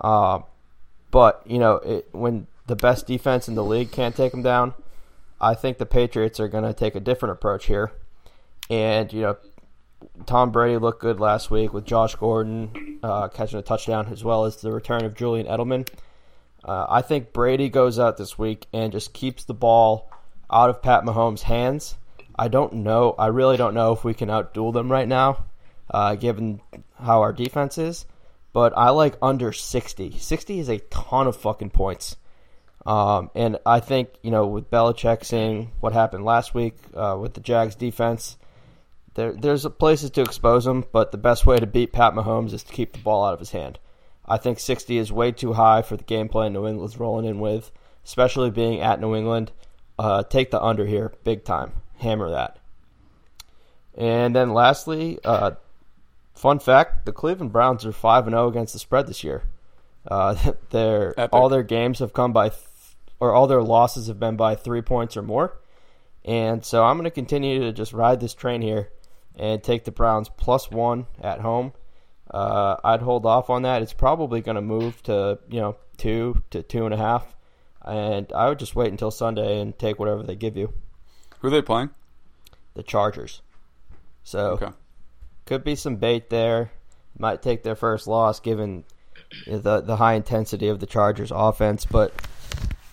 [0.00, 0.40] Uh,
[1.10, 4.74] but you know, it, when the best defense in the league can't take them down,
[5.40, 7.92] I think the Patriots are going to take a different approach here.
[8.70, 9.36] And you know,
[10.26, 14.44] Tom Brady looked good last week with Josh Gordon uh, catching a touchdown, as well
[14.44, 15.88] as the return of Julian Edelman.
[16.64, 20.10] Uh, I think Brady goes out this week and just keeps the ball
[20.50, 21.96] out of Pat Mahomes' hands.
[22.36, 23.14] I don't know.
[23.18, 25.44] I really don't know if we can outduel them right now,
[25.90, 26.60] uh, given
[26.98, 28.06] how our defense is
[28.54, 30.16] but I like under 60.
[30.16, 32.16] 60 is a ton of fucking points.
[32.86, 37.34] Um, and I think, you know, with Belichick seeing what happened last week uh, with
[37.34, 38.36] the Jags defense,
[39.14, 42.62] there, there's places to expose him, but the best way to beat Pat Mahomes is
[42.62, 43.80] to keep the ball out of his hand.
[44.24, 47.40] I think 60 is way too high for the game plan New England's rolling in
[47.40, 47.72] with,
[48.04, 49.50] especially being at New England.
[49.98, 51.72] Uh, take the under here, big time.
[51.98, 52.58] Hammer that.
[53.96, 55.52] And then lastly, uh,
[56.34, 59.44] Fun fact: the Cleveland Browns are five and zero oh against the spread this year.
[60.06, 62.60] Uh, their all their games have come by, th-
[63.20, 65.56] or all their losses have been by three points or more.
[66.24, 68.90] And so I'm going to continue to just ride this train here
[69.36, 71.72] and take the Browns plus one at home.
[72.30, 73.82] Uh, I'd hold off on that.
[73.82, 77.36] It's probably going to move to you know two to two and a half,
[77.84, 80.72] and I would just wait until Sunday and take whatever they give you.
[81.38, 81.90] Who are they playing?
[82.74, 83.40] The Chargers.
[84.24, 84.70] So okay
[85.46, 86.70] could be some bait there.
[87.18, 88.84] Might take their first loss given
[89.46, 92.12] the the high intensity of the Chargers offense, but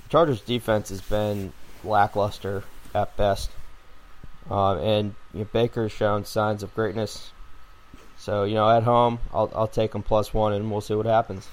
[0.09, 3.49] Chargers defense has been lackluster at best.
[4.49, 7.31] Uh, and you know, Baker's shown signs of greatness.
[8.17, 11.07] So you know, at home, I'll I'll take them plus one, and we'll see what
[11.07, 11.47] happens.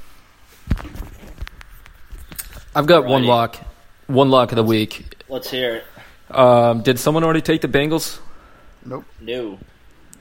[2.74, 3.56] I've got one lock,
[4.08, 5.14] one lock of the week.
[5.28, 6.36] Let's hear it.
[6.36, 8.18] Um, did someone already take the Bengals?
[8.84, 9.04] Nope.
[9.20, 9.58] No.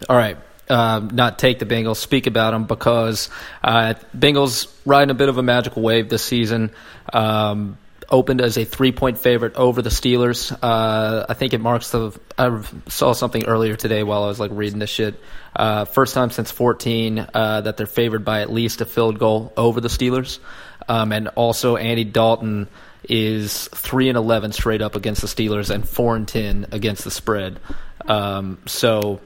[0.07, 0.37] All right
[0.69, 3.29] um, not take the Bengals, speak about them because
[3.63, 6.71] uh, Bengals riding a bit of a magical wave this season.
[7.11, 7.77] Um,
[8.09, 10.51] opened as a three point favorite over the Steelers.
[10.61, 12.17] Uh, I think it marks the.
[12.37, 15.19] I saw something earlier today while I was like reading this shit.
[15.55, 19.53] Uh, first time since 14 uh, that they're favored by at least a field goal
[19.57, 20.39] over the Steelers.
[20.87, 22.69] Um, and also Andy Dalton
[23.03, 27.11] is three and 11 straight up against the Steelers and four and 10 against the
[27.11, 27.59] spread.
[28.05, 29.19] Um, so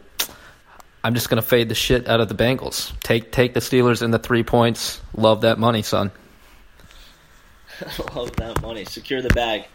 [1.03, 2.97] I'm just going to fade the shit out of the Bengals.
[3.01, 5.01] Take take the Steelers in the three points.
[5.15, 6.11] Love that money, son.
[8.15, 8.85] Love that money.
[8.85, 9.65] Secure the bag.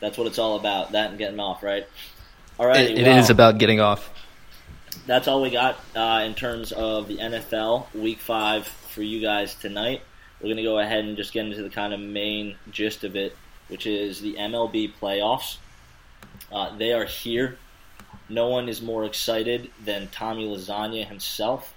[0.00, 0.92] That's what it's all about.
[0.92, 1.86] That and getting off, right?
[2.58, 2.90] All right.
[2.90, 4.10] It, it well, is about getting off.
[5.06, 9.54] That's all we got uh, in terms of the NFL Week Five for you guys
[9.54, 10.02] tonight.
[10.40, 13.16] We're going to go ahead and just get into the kind of main gist of
[13.16, 13.34] it,
[13.68, 15.56] which is the MLB playoffs.
[16.52, 17.56] Uh, they are here
[18.28, 21.74] no one is more excited than Tommy Lasagna himself,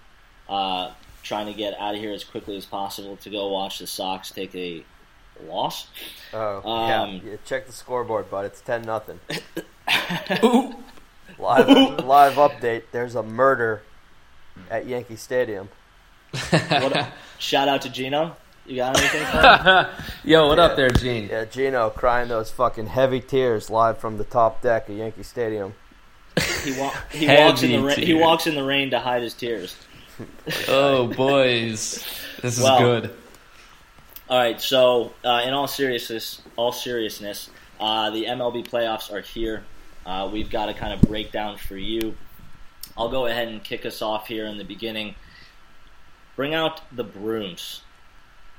[0.48, 0.92] uh,
[1.24, 4.32] trying to get out of here as quickly as possible to go watch the Sox
[4.32, 4.84] take a
[5.48, 5.88] loss.
[6.34, 7.32] Oh, Um, yeah.
[7.32, 7.36] yeah.
[7.46, 8.46] Check the scoreboard, bud.
[8.46, 9.20] It's ten nothing.
[11.38, 11.68] live
[12.06, 12.84] live update.
[12.92, 13.82] There's a murder
[14.70, 15.70] at Yankee Stadium.
[16.52, 17.08] What,
[17.38, 18.36] shout out to Gino.
[18.66, 19.26] You got anything?
[19.26, 19.90] for?
[20.28, 20.64] Yo, what Yeah.
[20.66, 21.28] up there, Gene?
[21.30, 25.74] Yeah, Gino crying those fucking heavy tears live from the top deck of Yankee Stadium.
[26.64, 29.34] He, wa- he walks in the ra- he walks in the rain to hide his
[29.34, 29.76] tears.
[30.68, 32.06] Oh, boys.
[32.42, 33.16] This is Well, good.
[34.30, 37.50] All right, so uh, in all seriousness, all seriousness,
[37.80, 39.64] uh, the MLB playoffs are here.
[40.06, 42.16] Uh, we've got a kind of breakdown for you.
[42.98, 45.16] I'll go ahead and kick us off here in the beginning.
[46.36, 47.82] Bring out the brooms.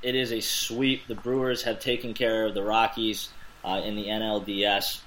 [0.02, 1.06] It is a sweep.
[1.08, 3.28] The Brewers have taken care of the Rockies
[3.64, 5.00] uh, in the NLDS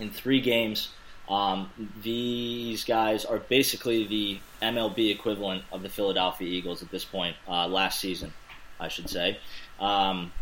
[0.00, 0.88] in three games.
[1.28, 1.70] Um,
[2.02, 7.66] these guys are basically the MLB equivalent of the Philadelphia Eagles at this point, uh,
[7.68, 8.32] last season,
[8.80, 9.38] I should say.
[9.78, 10.32] Um,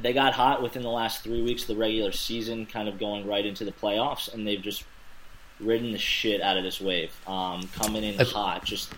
[0.00, 3.26] they got hot within the last three weeks of the regular season, kind of going
[3.26, 4.84] right into the playoffs, and they've just
[5.60, 7.12] ridden the shit out of this wave.
[7.26, 8.92] Um, coming in That's- hot, just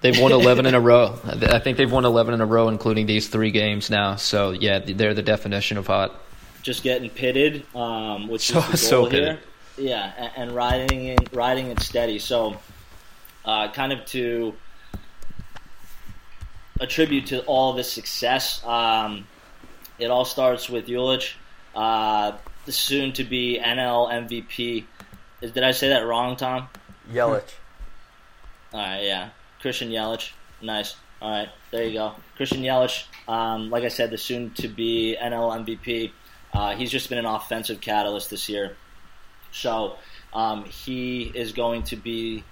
[0.00, 1.18] They've won 11 in a row.
[1.24, 4.16] I think they've won 11 in a row, including these three games now.
[4.16, 6.20] So, yeah, they're the definition of hot.
[6.62, 9.10] just getting pitted, um, which So- is the so here.
[9.10, 9.38] pitted.
[9.76, 12.18] Yeah, and, and riding in, riding it steady.
[12.18, 12.56] So,
[13.44, 14.54] uh, kind of to
[16.80, 19.26] attribute to all this success, um,
[19.98, 21.32] it all starts with Yulich,
[21.74, 22.32] uh,
[22.66, 24.84] the soon-to-be NL MVP.
[25.40, 26.68] Is- Did I say that wrong, Tom?
[27.12, 27.42] Yelich.
[28.72, 29.28] All right, yeah.
[29.60, 30.30] Christian Yelich.
[30.62, 30.96] Nice.
[31.22, 32.14] All right, there you go.
[32.36, 36.10] Christian Yelich, um, like I said, the soon to be NL MVP.
[36.52, 38.76] Uh, he's just been an offensive catalyst this year.
[39.54, 39.96] So
[40.32, 42.44] um, he is going to be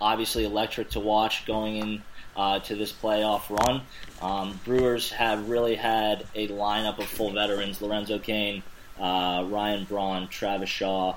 [0.00, 2.02] obviously electric to watch going in
[2.36, 3.82] uh, to this playoff run.
[4.20, 8.62] Um, Brewers have really had a lineup of full veterans: Lorenzo Cain,
[8.98, 11.16] uh, Ryan Braun, Travis Shaw,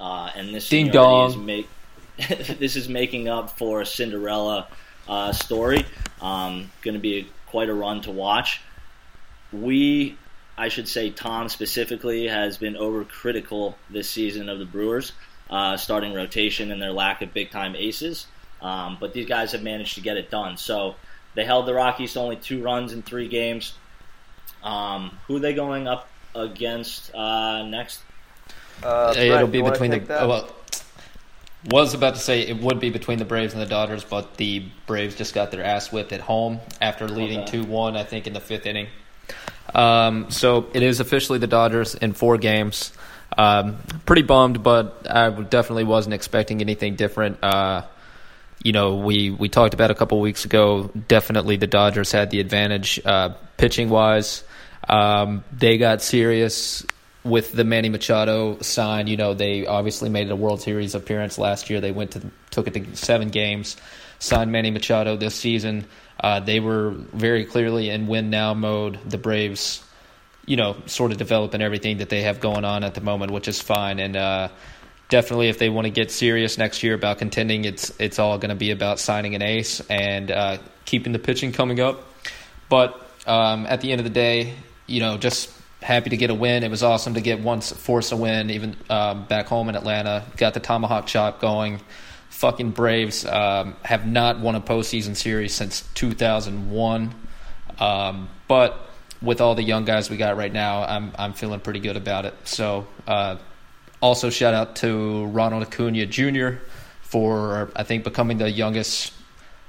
[0.00, 1.68] uh, and this Ding is make
[2.58, 4.66] this is making up for a Cinderella
[5.08, 5.86] uh, story.
[6.20, 8.60] Um, going to be quite a run to watch.
[9.52, 10.16] We,
[10.62, 15.10] I should say, Tom specifically has been overcritical this season of the Brewers,
[15.50, 18.28] uh, starting rotation and their lack of big time aces.
[18.60, 20.56] Um, but these guys have managed to get it done.
[20.56, 20.94] So
[21.34, 23.74] they held the Rockies to only two runs in three games.
[24.62, 28.00] Um, who are they going up against uh, next?
[28.84, 29.98] Uh, It'll be between the.
[29.98, 30.22] take that?
[30.22, 30.54] oh, well,
[31.72, 34.64] was about to say it would be between the Braves and the Dodgers, but the
[34.86, 37.50] Braves just got their ass whipped at home after leading Okay.
[37.50, 37.96] two one.
[37.96, 38.86] I think in the fifth inning.
[39.74, 42.92] Um, so it is officially the Dodgers in four games.
[43.36, 47.42] Um, pretty bummed, but I definitely wasn't expecting anything different.
[47.42, 47.82] Uh,
[48.62, 50.90] you know, we, we talked about a couple weeks ago.
[51.08, 54.44] Definitely, the Dodgers had the advantage uh, pitching wise.
[54.88, 56.84] Um, they got serious
[57.24, 59.06] with the Manny Machado sign.
[59.06, 61.80] You know, they obviously made a World Series appearance last year.
[61.80, 63.76] They went to took it to seven games.
[64.18, 65.86] Signed Manny Machado this season.
[66.22, 68.98] Uh, they were very clearly in win now mode.
[69.04, 69.84] The Braves,
[70.46, 73.48] you know, sort of developing everything that they have going on at the moment, which
[73.48, 73.98] is fine.
[73.98, 74.48] And uh,
[75.08, 78.50] definitely, if they want to get serious next year about contending, it's it's all going
[78.50, 82.04] to be about signing an ace and uh, keeping the pitching coming up.
[82.68, 84.54] But um, at the end of the day,
[84.86, 85.50] you know, just
[85.82, 86.62] happy to get a win.
[86.62, 90.24] It was awesome to get once force a win, even um, back home in Atlanta.
[90.36, 91.80] Got the tomahawk chop going.
[92.32, 97.14] Fucking Braves um, have not won a postseason series since 2001.
[97.78, 98.88] Um, but
[99.20, 102.24] with all the young guys we got right now, I'm I'm feeling pretty good about
[102.24, 102.34] it.
[102.44, 103.36] So uh,
[104.00, 106.62] also shout out to Ronald Acuna Jr.
[107.02, 109.12] for I think becoming the youngest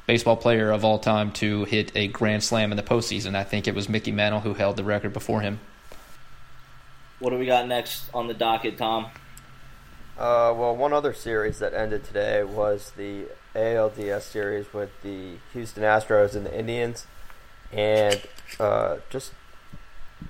[0.08, 3.36] baseball player of all time to hit a grand slam in the postseason.
[3.36, 5.60] I think it was Mickey Mantle who held the record before him.
[7.20, 9.08] What do we got next on the docket, Tom?
[10.18, 15.82] Uh, well, one other series that ended today was the ALDS series with the Houston
[15.82, 17.08] Astros and the Indians,
[17.72, 18.22] and
[18.60, 19.32] uh, just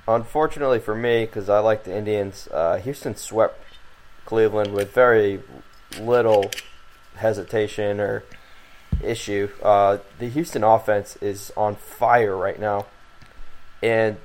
[0.08, 3.62] unfortunately for me, because I like the Indians, uh, Houston swept
[4.26, 5.42] Cleveland with very
[6.00, 6.50] little
[7.16, 8.24] hesitation or
[9.04, 9.50] issue.
[9.62, 12.86] Uh, the Houston offense is on fire right now,
[13.82, 14.16] and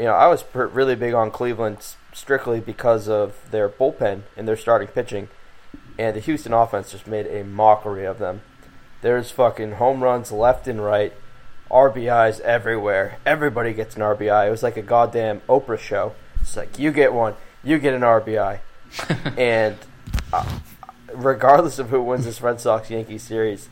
[0.00, 4.56] you know I was really big on Cleveland strictly because of their bullpen and their
[4.56, 5.28] starting pitching,
[5.98, 8.40] and the Houston offense just made a mockery of them.
[9.02, 11.12] There's fucking home runs left and right,
[11.70, 13.18] RBIs everywhere.
[13.26, 14.48] Everybody gets an RBI.
[14.48, 16.14] It was like a goddamn Oprah show.
[16.40, 18.60] It's like you get one, you get an RBI,
[19.36, 19.76] and
[20.32, 20.60] uh,
[21.12, 23.68] regardless of who wins this Red Sox Yankees series,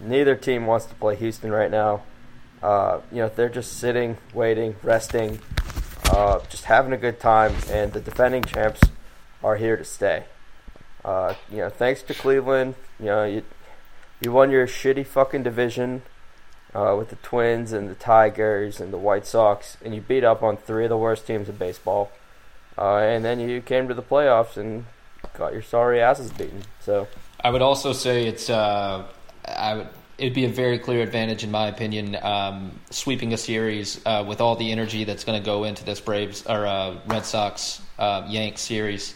[0.00, 2.02] neither team wants to play Houston right now.
[2.62, 5.40] Uh, you know, they're just sitting, waiting, resting,
[6.10, 8.80] uh, just having a good time, and the defending champs
[9.42, 10.24] are here to stay.
[11.04, 13.42] Uh, you know, thanks to Cleveland, you know, you,
[14.20, 16.02] you won your shitty fucking division
[16.74, 20.42] uh, with the Twins and the Tigers and the White Sox, and you beat up
[20.42, 22.10] on three of the worst teams in baseball.
[22.78, 24.84] Uh, and then you came to the playoffs and
[25.34, 26.62] got your sorry asses beaten.
[26.80, 27.08] So
[27.40, 29.04] I would also say it's uh,
[29.46, 29.88] I would
[30.18, 34.40] it'd be a very clear advantage in my opinion um, sweeping a series uh, with
[34.40, 38.26] all the energy that's going to go into this Braves or uh, Red Sox uh,
[38.28, 39.14] Yanks series.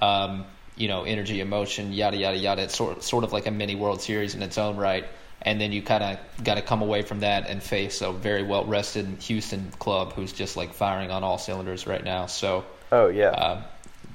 [0.00, 0.44] Um,
[0.76, 2.62] you know, energy, emotion, yada yada yada.
[2.62, 5.04] It's sort sort of like a mini World Series in its own right.
[5.42, 8.42] And then you kind of got to come away from that and face a very
[8.42, 12.26] well rested Houston club who's just like firing on all cylinders right now.
[12.26, 13.62] So, oh yeah, uh,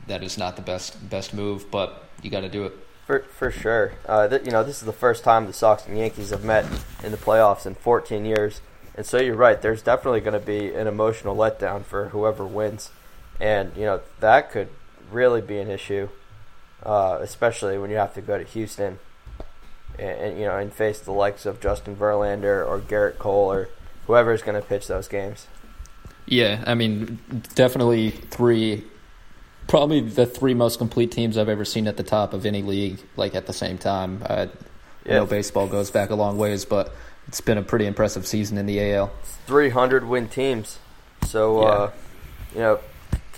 [0.08, 2.74] that is not the best best move, but you got to do it.
[3.08, 3.94] For for sure.
[4.06, 6.66] Uh, th- you know, this is the first time the Sox and Yankees have met
[7.02, 8.60] in the playoffs in 14 years,
[8.96, 9.62] and so you're right.
[9.62, 12.92] There's definitely going to be an emotional letdown for whoever wins,
[13.40, 14.68] and you know that could
[15.10, 16.10] really be an issue,
[16.84, 19.00] uh, especially when you have to go to Houston,
[19.98, 23.70] and, and you know and face the likes of Justin Verlander or Gerrit Cole or
[24.08, 25.48] whoever is going to pitch those games.
[26.26, 27.20] Yeah, I mean,
[27.56, 28.84] definitely three
[29.68, 33.00] probably the three most complete teams I've ever seen at the top of any league,
[33.16, 34.24] like at the same time.
[34.26, 34.48] Uh,
[35.06, 35.12] yeah.
[35.12, 36.94] I know baseball goes back a long ways, but
[37.28, 39.12] it's been a pretty impressive season in the AL.
[39.46, 40.80] 300 win teams.
[41.24, 41.68] So, yeah.
[41.68, 41.92] uh,
[42.54, 42.80] you know,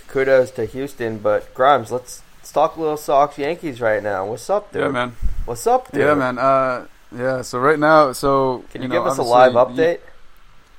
[0.08, 1.18] kudos to Houston.
[1.18, 4.26] But Grimes, let's, let's talk a little Sox Yankees right now.
[4.26, 4.82] What's up, dude?
[4.82, 5.16] Yeah, man.
[5.44, 6.02] What's up, dude?
[6.02, 6.38] Yeah, man.
[6.38, 7.42] Uh, yeah.
[7.42, 10.00] So right now, so can you, you give us a live update?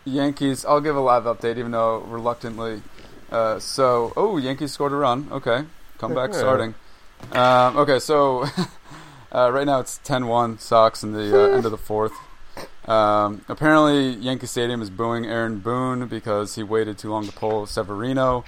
[0.06, 0.66] Yankees.
[0.66, 2.82] I'll give a live update, even though reluctantly.
[3.32, 5.28] Uh, so, oh, Yankees scored a run.
[5.32, 5.64] Okay,
[5.98, 6.76] comeback starting.
[7.32, 8.46] Um, okay, so
[9.32, 12.14] uh, right now it's 10-1 Sox in the uh, end of the fourth.
[12.86, 17.66] Um, apparently, Yankee Stadium is booing Aaron Boone because he waited too long to pull
[17.68, 18.44] Severino,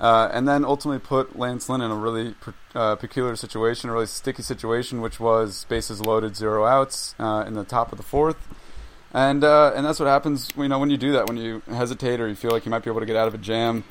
[0.00, 2.34] uh, and then ultimately put Lance Lynn in a really
[2.74, 7.52] uh, peculiar situation, a really sticky situation, which was bases loaded, zero outs uh, in
[7.52, 8.48] the top of the fourth.
[9.12, 12.28] And and that's what happens, you know, when you do that, when you hesitate or
[12.28, 13.84] you feel like you might be able to get out of a jam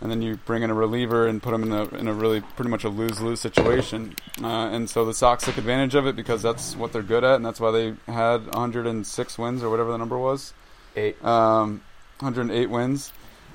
[0.00, 2.40] and then you bring in a reliever and put them in a in a really
[2.40, 4.14] pretty much a lose lose situation.
[4.42, 7.36] Uh, and so the Sox took advantage of it because that's what they're good at,
[7.36, 10.52] and that's why they had 106 wins or whatever the number was.
[10.96, 11.22] Eight.
[11.24, 11.82] Um,
[12.20, 13.12] 108 wins.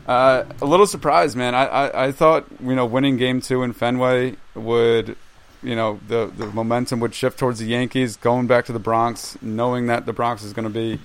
[0.08, 1.56] Uh, a little surprised, man.
[1.56, 5.16] I, I, I thought you know winning Game Two in Fenway would,
[5.62, 9.38] you know, the the momentum would shift towards the Yankees, going back to the Bronx,
[9.42, 11.00] knowing that the Bronx is going to be.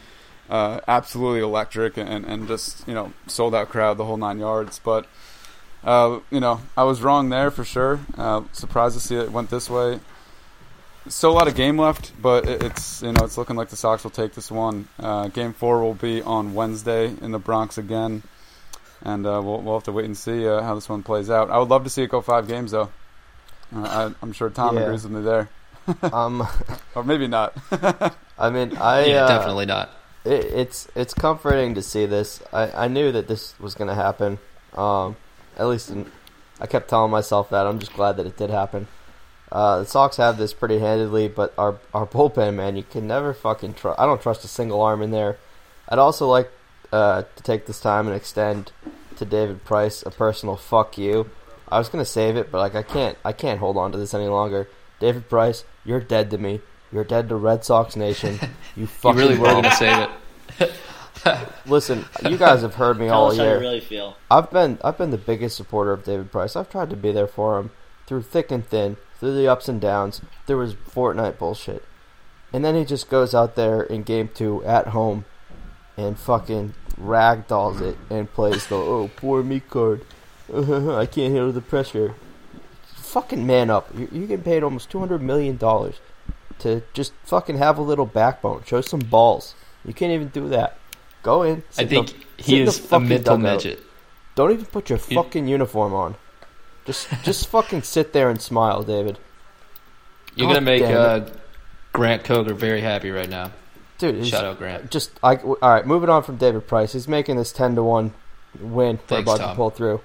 [0.49, 4.81] Uh, absolutely electric and, and just you know sold out crowd the whole nine yards.
[4.83, 5.07] But
[5.85, 8.01] uh, you know, I was wrong there for sure.
[8.17, 10.01] Uh, surprised to see it went this way.
[11.07, 13.77] Still a lot of game left, but it, it's you know it's looking like the
[13.77, 14.89] Sox will take this one.
[14.99, 18.23] Uh, game four will be on Wednesday in the Bronx again,
[19.03, 21.51] and uh, we'll we'll have to wait and see uh, how this one plays out.
[21.51, 22.91] I would love to see it go five games though.
[23.75, 24.83] I, am sure Tom yeah.
[24.83, 25.49] agrees with me there.
[26.13, 26.47] um,
[26.95, 27.57] or maybe not.
[28.39, 29.91] I mean, I yeah, definitely not.
[30.29, 32.43] It, it's it's comforting to see this.
[32.53, 34.39] I, I knew that this was going to happen.
[34.75, 35.17] Um,
[35.57, 36.11] at least in,
[36.61, 37.67] I kept telling myself that.
[37.67, 38.87] I'm just glad that it did happen.
[39.51, 43.33] Uh, the Sox have this pretty handedly, but our our bullpen, man, you can never
[43.33, 43.99] fucking trust.
[43.99, 45.39] I don't trust a single arm in there.
[45.89, 46.51] I'd also like
[46.93, 48.73] uh, to take this time and extend
[49.17, 51.31] to David Price a personal fuck you.
[51.69, 54.15] I was gonna save it, but like I can't, I can't hold on to this
[54.15, 54.69] any longer.
[55.01, 56.61] David Price, you're dead to me.
[56.93, 58.39] You're dead to Red Sox Nation.
[58.77, 60.09] You fucking you really were gonna save
[60.61, 60.73] it.
[61.67, 63.47] Listen, you guys have heard me Tell all us year.
[63.47, 64.17] How you really feel.
[64.31, 66.55] I've been I've been the biggest supporter of David Price.
[66.55, 67.73] I've tried to be there for him
[68.07, 70.21] through thick and thin, through the ups and downs.
[70.47, 71.83] There was Fortnite bullshit,
[72.53, 75.25] and then he just goes out there in game two at home,
[75.97, 80.05] and fucking ragdolls it and plays the oh poor me card.
[80.55, 82.15] I can't handle the pressure.
[82.95, 83.89] Fucking man up.
[83.93, 85.97] You're, you getting paid almost two hundred million dollars
[86.61, 88.63] to just fucking have a little backbone.
[88.65, 89.55] Show some balls.
[89.85, 90.79] You can't even do that.
[91.23, 91.63] Go in.
[91.77, 93.81] I think the, he is a mental midget.
[94.35, 96.17] Don't even put your fucking you, uniform on.
[96.85, 99.19] Just just fucking sit there and smile, David.
[100.37, 101.27] You're God gonna make uh,
[101.93, 103.53] Grant Koger very happy right now.
[103.99, 104.91] Dude, shout out Grant.
[104.91, 105.87] Just I, all right.
[105.87, 108.15] Moving on from David Price, he's making this ten to one
[108.61, 109.01] win.
[109.11, 109.51] We're about Tom.
[109.51, 110.01] to pull through.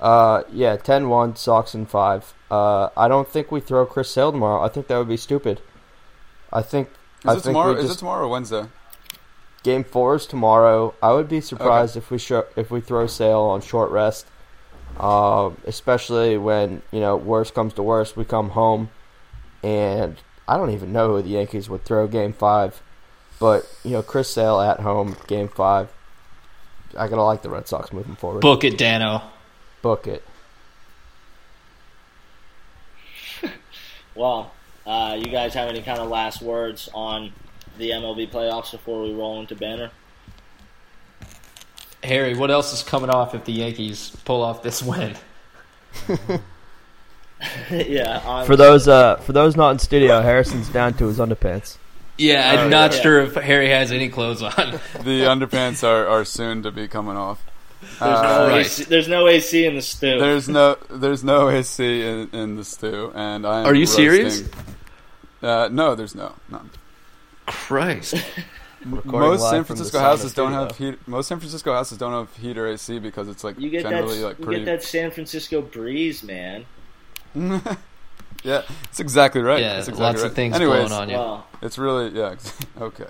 [0.00, 2.32] Uh, yeah, 10-1, Sox in five.
[2.50, 4.62] Uh, I don't think we throw Chris Sale tomorrow.
[4.62, 5.60] I think that would be stupid.
[6.52, 6.88] I think.
[6.88, 7.74] Is I it think tomorrow?
[7.74, 8.66] Just, is it tomorrow or Wednesday?
[9.62, 10.94] Game four is tomorrow.
[11.02, 12.04] I would be surprised okay.
[12.04, 14.26] if we sh- if we throw Sale on short rest,
[14.98, 18.90] uh, especially when you know worst comes to worst, we come home,
[19.62, 20.16] and
[20.48, 22.82] I don't even know who the Yankees would throw Game Five,
[23.38, 25.90] but you know Chris Sale at home Game Five.
[26.96, 28.40] I gotta like the Red Sox moving forward.
[28.40, 29.22] Book it, Dano.
[29.82, 30.24] Book it.
[34.12, 34.52] Well,
[34.90, 37.32] uh, you guys have any kind of last words on
[37.78, 39.90] the MLB playoffs before we roll into banner?
[42.02, 45.14] Harry, what else is coming off if the Yankees pull off this win?
[47.70, 48.22] yeah.
[48.26, 51.76] I'm, For those uh, for those not in studio, Harrison's down to his underpants.
[52.18, 53.00] Yeah, I'm Oh, not yeah.
[53.00, 54.52] sure if Harry has any clothes on.
[55.04, 57.42] The underpants are, are soon to be coming off.
[57.80, 58.06] there's, no
[58.44, 58.66] Uh, right.
[58.66, 60.18] AC, there's no AC in the stew.
[60.18, 63.66] There's no there's no AC in, in the stew, and I am.
[63.66, 64.42] Are you serious?
[65.42, 66.70] Uh, no, there's no none.
[67.46, 68.14] Christ.
[69.04, 71.06] Most San Francisco sauna houses don't have heat.
[71.06, 73.90] Most San Francisco houses don't have heat or AC because it's like you get that.
[73.90, 74.64] generally like you pretty.
[74.64, 76.64] get that San Francisco breeze, man.
[77.34, 79.60] yeah, it's exactly right.
[79.60, 80.26] Yeah, That's exactly lots right.
[80.30, 81.16] of things Anyways, blowing on you.
[81.16, 82.36] Well, It's really yeah.
[82.80, 83.04] Okay.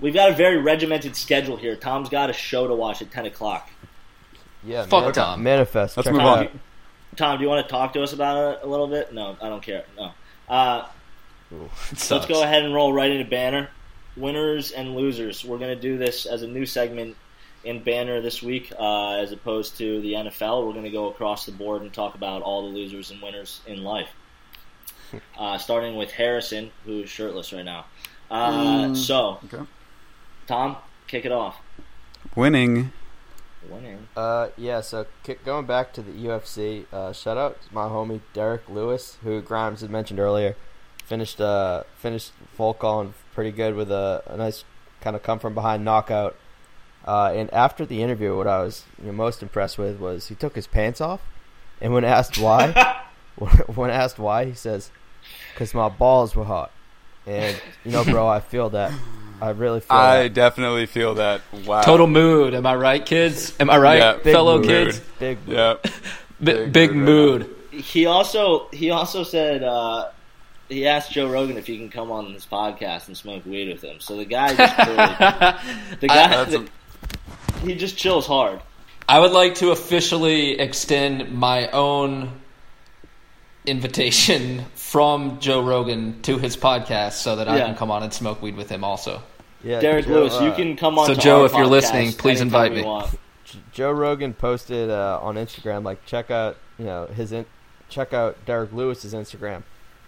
[0.00, 1.76] we've got a very regimented schedule here.
[1.76, 3.68] Tom's got a show to watch at ten o'clock.
[4.64, 5.42] Yeah, Fuck man- Tom.
[5.42, 5.96] Manifest.
[5.98, 6.60] Let's check move on.
[7.16, 9.12] Tom, do you want to talk to us about it a little bit?
[9.12, 9.84] No, I don't care.
[9.96, 10.12] No.
[10.48, 10.86] Uh,
[11.50, 13.68] It Let's go ahead and roll right into banner.
[14.16, 15.44] Winners and losers.
[15.44, 17.16] We're going to do this as a new segment
[17.64, 20.66] in banner this week, uh, as opposed to the NFL.
[20.66, 23.60] We're going to go across the board and talk about all the losers and winners
[23.66, 24.08] in life.
[25.38, 27.84] Uh, starting with Harrison, who is shirtless right now.
[28.28, 29.62] Uh, so, okay.
[30.48, 30.76] Tom,
[31.06, 31.60] kick it off.
[32.34, 32.92] Winning.
[33.70, 34.08] Winning.
[34.16, 34.80] Uh, yeah.
[34.80, 39.18] So kick, going back to the UFC, uh, shout out to my homie Derrick Lewis,
[39.22, 40.56] who Grimes had mentioned earlier.
[41.06, 44.64] Finished uh finished Volkov pretty good with a, a nice
[45.00, 46.36] kind of come from behind knockout.
[47.06, 50.34] Uh, and after the interview, what I was you know, most impressed with was he
[50.34, 51.20] took his pants off,
[51.80, 52.72] and when asked why,
[53.74, 54.90] when asked why, he says,
[55.54, 56.72] "Cause my balls were hot."
[57.24, 58.92] And you know, bro, I feel that.
[59.40, 60.34] I really feel I that.
[60.34, 61.42] definitely feel that.
[61.64, 61.82] Wow.
[61.82, 62.54] Total mood.
[62.54, 63.54] Am I right, kids?
[63.60, 64.66] Am I right, Yeah, fellow mood.
[64.66, 65.00] kids?
[65.20, 65.56] Big mood.
[65.56, 65.74] Yeah.
[66.42, 67.42] B- Big big, mood
[67.72, 67.80] right.
[67.84, 70.08] He also he also said uh,
[70.68, 73.82] he asked Joe Rogan if he can come on this podcast and smoke weed with
[73.82, 74.00] him.
[74.00, 74.96] So the guy just clearly,
[76.00, 76.66] the guy That's a-
[77.64, 78.60] he just chills hard.
[79.08, 82.32] I would like to officially extend my own
[83.64, 88.42] invitation from Joe Rogan to his podcast so that I can come on and smoke
[88.42, 89.22] weed with him also.
[89.62, 91.06] Yeah, Derrick Joe, Lewis, you uh, can come on.
[91.06, 92.82] so to Joe, our if you're listening, please invite me.
[93.72, 97.46] Joe Rogan posted uh, on Instagram like check out you know his in-
[97.88, 99.62] check out Derrick Lewis's Instagram.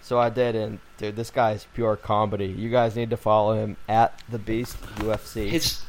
[0.09, 2.47] So I did, and dude, this guy is pure comedy.
[2.47, 5.51] You guys need to follow him at the Beast UFC.
[5.51, 5.83] His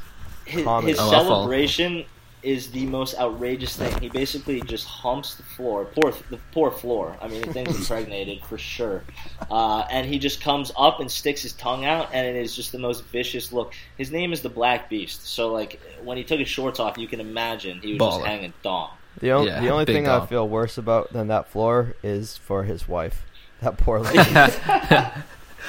[0.43, 2.03] his, his Oh, celebration
[2.43, 3.97] is the most outrageous thing.
[4.01, 7.15] He basically just humps the floor, poor the poor floor.
[7.22, 9.05] I mean, the thing's impregnated for sure.
[9.49, 12.74] Uh, and he just comes up and sticks his tongue out, and it is just
[12.74, 13.74] the most vicious look.
[13.97, 17.07] His name is the Black Beast, so like when he took his shorts off, you
[17.07, 18.17] can imagine he was Baller.
[18.17, 18.89] just hanging dong.
[19.22, 22.36] the, on- Yeah, the only big thing I feel worse about than that floor is
[22.36, 23.24] for his wife.
[23.62, 24.20] That poor lady.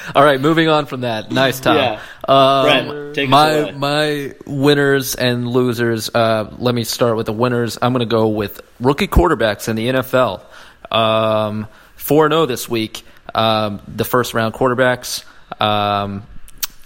[0.15, 1.31] All right, moving on from that.
[1.31, 1.77] Nice time.
[1.77, 2.01] Yeah.
[2.27, 6.09] Um, Brent, take my my winners and losers.
[6.13, 7.77] Uh, let me start with the winners.
[7.81, 10.43] I'm going to go with rookie quarterbacks in the NFL.
[10.91, 13.03] Um, Four zero this week.
[13.35, 15.23] Um, the first round quarterbacks.
[15.61, 16.23] Um,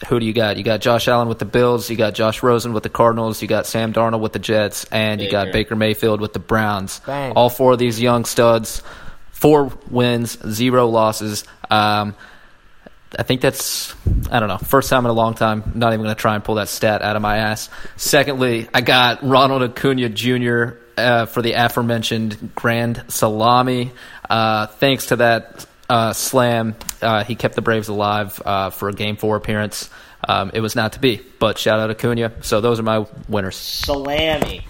[0.10, 0.58] who do you got?
[0.58, 1.90] You got Josh Allen with the Bills.
[1.90, 3.42] You got Josh Rosen with the Cardinals.
[3.42, 5.54] You got Sam Darnold with the Jets, and you got Baker.
[5.54, 7.00] Baker Mayfield with the Browns.
[7.06, 7.32] Bang.
[7.32, 8.84] All four of these young studs.
[9.36, 11.44] Four wins, zero losses.
[11.70, 12.16] Um,
[13.20, 13.94] I think that's
[14.32, 14.58] I don't know.
[14.58, 15.62] First time in a long time.
[15.66, 17.70] I'm not even going to try and pull that stat out of my ass.
[17.98, 20.78] Secondly, I got Ronald Acuna Jr.
[20.98, 23.92] Uh, for the aforementioned Grand Salami.
[24.30, 28.94] Uh, thanks to that uh, slam, uh, he kept the Braves alive uh, for a
[28.94, 29.90] Game Four appearance.
[30.28, 32.32] Um, it was not to be, but shout out Acuna.
[32.42, 33.58] So those are my winners.
[33.58, 34.66] Salami.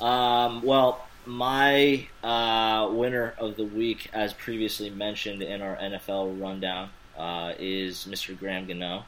[0.00, 6.90] Um, well, my uh, winner of the week, as previously mentioned in our NFL rundown,
[7.16, 8.38] uh, is Mr.
[8.38, 9.04] Graham Gano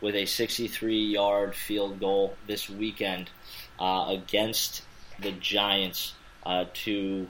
[0.00, 3.30] with a 63 yard field goal this weekend
[3.78, 4.82] uh, against
[5.20, 6.14] the Giants
[6.44, 7.28] uh, to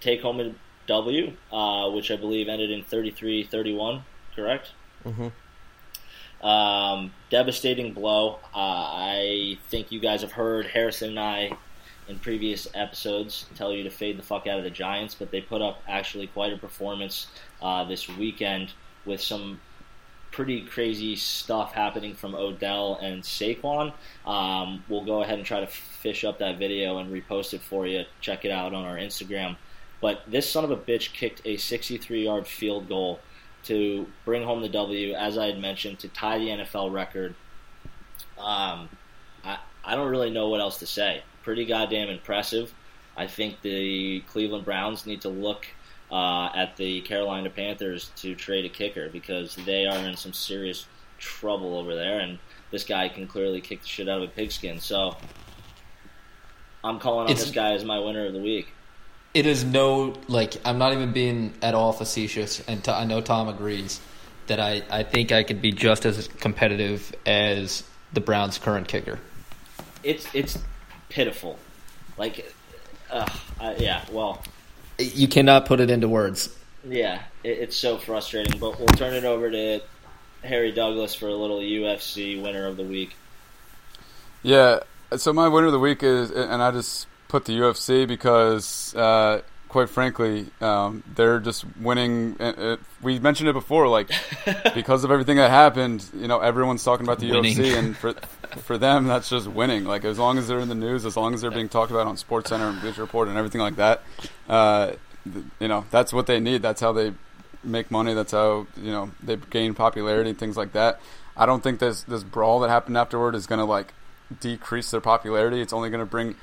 [0.00, 0.54] take home a
[0.86, 4.02] W, uh, which I believe ended in 33 31,
[4.34, 4.72] correct?
[5.04, 6.46] Mm-hmm.
[6.46, 8.40] Um, devastating blow.
[8.54, 11.56] Uh, I think you guys have heard Harrison and I
[12.08, 15.40] in previous episodes tell you to fade the fuck out of the Giants, but they
[15.40, 17.28] put up actually quite a performance
[17.60, 18.72] uh, this weekend
[19.04, 19.60] with some
[20.30, 23.92] pretty crazy stuff happening from Odell and Saquon.
[24.26, 27.86] Um, we'll go ahead and try to fish up that video and repost it for
[27.86, 28.04] you.
[28.20, 29.56] Check it out on our Instagram.
[30.00, 33.20] But this son of a bitch kicked a 63 yard field goal
[33.64, 37.34] to bring home the W, as I had mentioned, to tie the NFL record.
[38.38, 38.88] Um,
[39.44, 41.22] I, I don't really know what else to say.
[41.42, 42.72] Pretty goddamn impressive.
[43.16, 45.66] I think the Cleveland Browns need to look
[46.10, 50.86] uh, at the Carolina Panthers to trade a kicker because they are in some serious
[51.18, 52.38] trouble over there, and
[52.70, 54.80] this guy can clearly kick the shit out of a pigskin.
[54.80, 55.16] So
[56.84, 58.68] I'm calling on It's- this guy as my winner of the week.
[59.34, 63.22] It is no like I'm not even being at all facetious, and to, I know
[63.22, 63.98] Tom agrees
[64.46, 67.82] that I, I think I could be just as competitive as
[68.12, 69.18] the Browns' current kicker.
[70.02, 70.58] It's it's
[71.12, 71.58] pitiful.
[72.16, 72.52] Like,
[73.10, 73.26] uh,
[73.60, 74.42] I, yeah, well,
[74.98, 76.54] You cannot put it into words.
[76.88, 78.58] yeah, it, it's so frustrating.
[78.58, 79.80] But we'll turn it over to
[80.42, 83.14] Harry Douglas for a little UFC winner of the week.
[84.42, 84.80] Yeah.
[85.16, 89.42] So my winner of the week is, and I just put the UFC because, uh,
[89.72, 92.36] quite frankly, um, they're just winning.
[92.38, 94.10] uh, uh, We mentioned it before, like
[94.74, 96.04] because of everything that happened.
[96.14, 97.56] You know, everyone's talking about the Winning.
[97.56, 98.12] UFC, and for
[98.60, 99.84] for them, that's just winning.
[99.84, 102.06] Like as long as they're in the news, as long as they're being talked about
[102.06, 104.02] on Sports Center and Bleacher Report and everything like that,
[104.46, 104.92] uh,
[105.58, 106.60] you know, that's what they need.
[106.60, 107.14] That's how they
[107.64, 108.12] make money.
[108.12, 111.00] That's how you know they gain popularity and things like that.
[111.34, 113.94] I don't think this this brawl that happened afterward is going to like
[114.38, 115.62] decrease their popularity.
[115.62, 116.34] It's only going to bring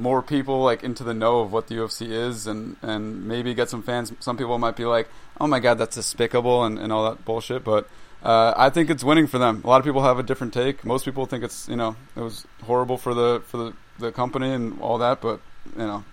[0.00, 3.68] more people like into the know of what the UFC is, and and maybe get
[3.68, 4.12] some fans.
[4.20, 5.08] Some people might be like,
[5.40, 7.62] "Oh my god, that's despicable," and, and all that bullshit.
[7.62, 7.88] But
[8.22, 9.60] uh, I think it's winning for them.
[9.62, 10.84] A lot of people have a different take.
[10.84, 14.52] Most people think it's you know it was horrible for the for the, the company
[14.52, 15.20] and all that.
[15.20, 15.40] But
[15.76, 16.04] you know,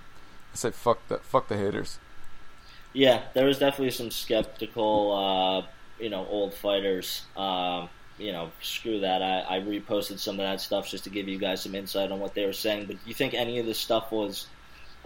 [0.54, 1.24] I say fuck that.
[1.24, 2.00] Fuck the haters.
[2.94, 7.24] Yeah, there was definitely some skeptical, uh, you know, old fighters.
[7.36, 9.22] Um, you know, screw that.
[9.22, 12.20] I, I reposted some of that stuff just to give you guys some insight on
[12.20, 12.86] what they were saying.
[12.88, 14.48] But do you think any of this stuff was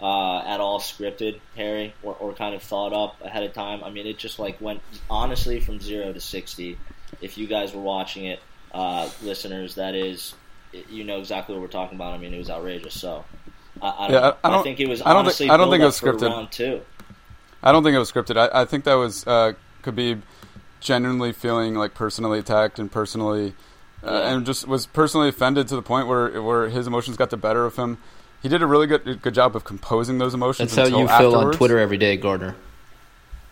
[0.00, 3.84] uh, at all scripted, Harry, or, or kind of thought up ahead of time?
[3.84, 6.78] I mean, it just like went honestly from zero to sixty.
[7.20, 8.40] If you guys were watching it,
[8.72, 10.34] uh, listeners, that is,
[10.88, 12.14] you know exactly what we're talking about.
[12.14, 12.98] I mean, it was outrageous.
[12.98, 13.24] So.
[13.80, 14.32] I, I, don't Yeah.
[14.44, 16.28] I- don't- think it was I don't think- I don't think it was scripted.
[16.28, 16.82] round two.
[17.62, 18.36] I don't think it was scripted.
[18.36, 19.52] I, I think that was uh,
[19.82, 20.22] Khabib
[20.82, 23.54] genuinely feeling like personally attacked and personally,
[24.04, 27.36] uh, and just was personally offended to the point where where his emotions got the
[27.36, 27.98] better of him.
[28.42, 30.74] He did a really good good job of composing those emotions.
[30.74, 31.52] That's how until you feel on.
[31.52, 32.56] Twitter every day, Gardner.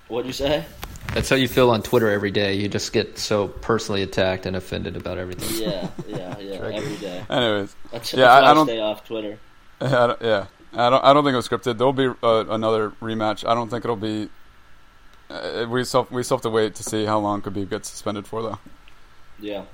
[0.08, 0.64] What'd you say?
[1.14, 2.54] That's how you feel on Twitter every day.
[2.54, 5.60] You just get so personally attacked and offended about everything.
[5.68, 6.54] Yeah, yeah, yeah.
[6.74, 7.24] every day.
[7.30, 9.38] Anyways, That's, Yeah, that's I- why I I, don't- stay off Twitter.
[9.80, 11.04] I don't, yeah, I don't.
[11.04, 11.78] I don't think it was scripted.
[11.78, 13.48] There'll be uh, another rematch.
[13.48, 14.28] I don't think it'll be.
[15.30, 18.26] Uh, we still we still have to wait to see how long Khabib gets suspended
[18.26, 18.58] for, though.
[19.38, 19.64] Yeah.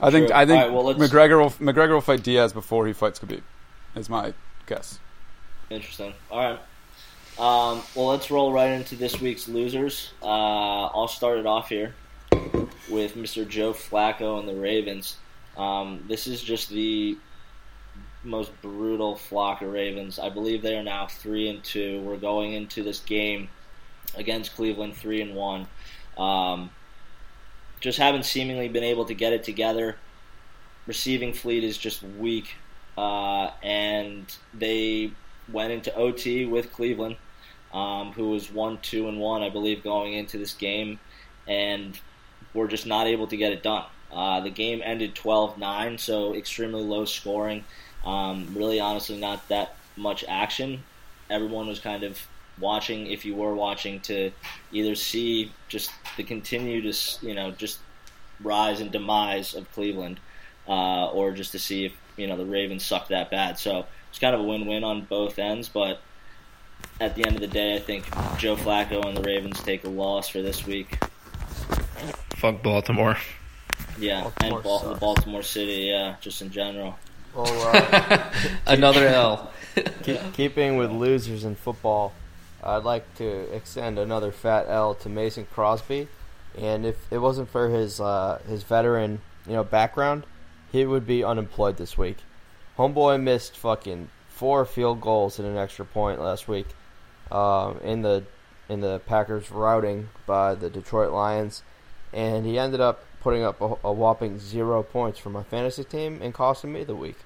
[0.00, 3.18] I think I think right, well, McGregor will McGregor will fight Diaz before he fights
[3.18, 3.42] Khabib.
[3.94, 4.32] Is my
[4.66, 4.98] guess.
[5.70, 6.14] Interesting.
[6.30, 6.60] All right.
[7.38, 10.12] Um, well, let's roll right into this week's losers.
[10.22, 11.94] Uh, I'll start it off here
[12.88, 13.48] with Mr.
[13.48, 15.16] Joe Flacco and the Ravens.
[15.56, 17.16] Um, this is just the
[18.22, 20.18] most brutal flock of Ravens.
[20.18, 22.00] I believe they are now three and two.
[22.02, 23.48] We're going into this game
[24.16, 25.66] against Cleveland three and one.
[26.16, 26.70] Um,
[27.80, 29.96] just haven't seemingly been able to get it together.
[30.86, 32.54] Receiving fleet is just weak,
[32.96, 35.10] uh, and they
[35.50, 37.16] went into OT with Cleveland,
[37.72, 40.98] um, who was one, two, and one, I believe, going into this game,
[41.46, 41.98] and
[42.54, 43.84] were just not able to get it done.
[44.12, 47.64] Uh, the game ended 12-9, so extremely low scoring.
[48.04, 50.84] Um, really, honestly, not that much action.
[51.28, 52.18] Everyone was kind of
[52.58, 54.30] watching, if you were watching, to
[54.72, 56.84] either see just the continued,
[57.22, 57.78] you know, just
[58.42, 60.20] rise and demise of Cleveland,
[60.68, 63.58] uh, or just to see if you know the Ravens suck that bad.
[63.58, 65.68] So it's kind of a win-win on both ends.
[65.68, 66.00] But
[67.00, 68.04] at the end of the day, I think
[68.38, 70.98] Joe Flacco and the Ravens take a loss for this week.
[72.36, 73.16] Fuck Baltimore.
[73.98, 74.94] Yeah, Baltimore and Bal- the.
[75.00, 76.98] Baltimore City, yeah, just in general.
[77.34, 78.30] Well, uh,
[78.66, 79.50] Another L.
[80.02, 82.12] keep, keeping with losers in football,
[82.64, 86.08] I'd like to extend another fat L to Mason Crosby.
[86.58, 90.24] And if it wasn't for his uh, his veteran, you know, background,
[90.72, 92.18] he would be unemployed this week.
[92.78, 96.66] Homeboy missed fucking four field goals and an extra point last week
[97.30, 98.24] um, in the
[98.68, 101.62] in the Packers routing by the Detroit Lions,
[102.12, 106.20] and he ended up putting up a, a whopping zero points for my fantasy team
[106.22, 107.16] and costing me the week.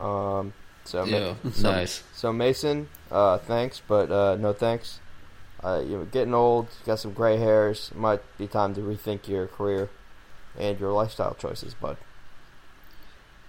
[0.00, 0.52] Um,
[0.84, 2.02] so ma- Yeah, so- nice.
[2.14, 5.00] So Mason, uh, thanks, but uh, no thanks.
[5.62, 7.90] Uh, you're getting old, got some gray hairs.
[7.94, 9.90] Might be time to rethink your career
[10.58, 11.96] and your lifestyle choices, bud.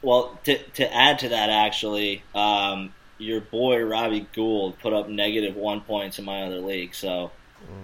[0.01, 5.55] Well, to to add to that, actually, um, your boy Robbie Gould put up negative
[5.55, 7.31] one points in my other league, so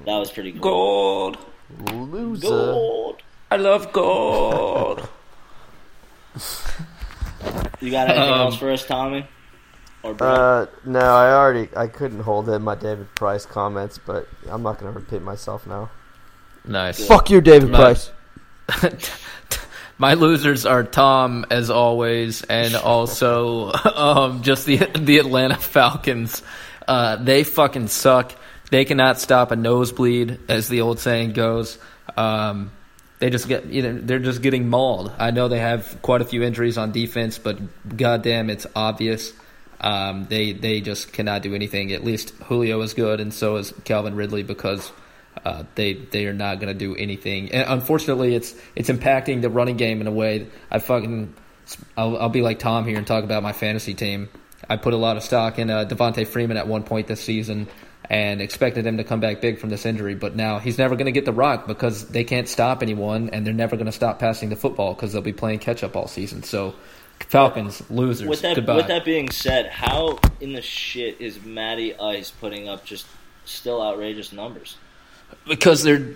[0.05, 0.61] that was pretty cool.
[0.61, 1.37] Gold.
[1.91, 2.47] Loser.
[2.47, 3.21] Gold.
[3.51, 5.07] I love gold.
[7.79, 9.25] You got anything Um, else for us, Tommy?
[10.07, 10.39] Or Brett?
[10.39, 14.79] Uh, no, I already I couldn't hold in my David Price comments, but I'm not
[14.79, 15.89] gonna repeat myself now.
[16.65, 17.05] nice.
[17.05, 18.11] Fuck you, David Nice.
[18.67, 19.11] Price.
[19.99, 26.43] My losers are Tom, as always, and also um, just the the Atlanta Falcons.
[26.87, 28.33] Uh, they fucking suck.
[28.69, 31.79] They cannot stop a nosebleed, as the old saying goes.
[32.15, 32.71] Um,
[33.19, 35.11] they just get you know they're just getting mauled.
[35.17, 37.57] I know they have quite a few injuries on defense, but
[37.97, 39.33] goddamn, it's obvious.
[39.79, 41.91] Um, they they just cannot do anything.
[41.93, 44.91] At least Julio is good, and so is Calvin Ridley because
[45.45, 47.51] uh, they they are not going to do anything.
[47.51, 50.47] And unfortunately, it's it's impacting the running game in a way.
[50.71, 51.33] I fucking
[51.95, 54.29] I'll, I'll be like Tom here and talk about my fantasy team.
[54.69, 57.67] I put a lot of stock in uh, Devonta Freeman at one point this season
[58.09, 61.07] and expected him to come back big from this injury, but now he's never going
[61.07, 64.17] to get the rock because they can't stop anyone, and they're never going to stop
[64.19, 66.43] passing the football because they'll be playing catch up all season.
[66.43, 66.73] So,
[67.19, 68.27] Falcons losers.
[68.27, 68.75] with that Goodbye.
[68.77, 73.05] with that being said, how in the shit is Matty Ice putting up just
[73.45, 74.77] still outrageous numbers?
[75.47, 76.11] because they're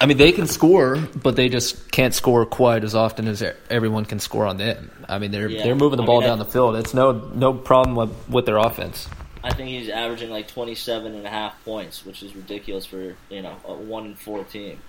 [0.00, 4.04] I mean they can score but they just can't score quite as often as everyone
[4.06, 4.90] can score on them.
[5.08, 5.62] I mean they're Yeah.
[5.64, 6.76] they're moving the I ball mean, down that- the field.
[6.76, 9.08] It's no no problem with, with their offense.
[9.44, 13.42] I think he's averaging like 27 and a half points, which is ridiculous for, you
[13.42, 14.80] know, a 1 and 4 team.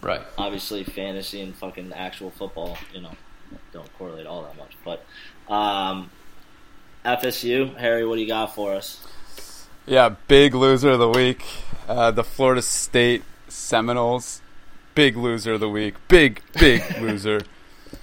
[0.00, 0.22] Right.
[0.38, 3.10] Obviously, fantasy and fucking actual football, you know,
[3.72, 4.72] don't correlate all that much.
[4.84, 5.04] But
[5.52, 6.10] um,
[7.04, 9.66] FSU, Harry, what do you got for us?
[9.86, 11.44] Yeah, big loser of the week.
[11.88, 14.40] Uh, the Florida State Seminoles.
[14.94, 15.94] Big loser of the week.
[16.08, 17.42] Big, big loser.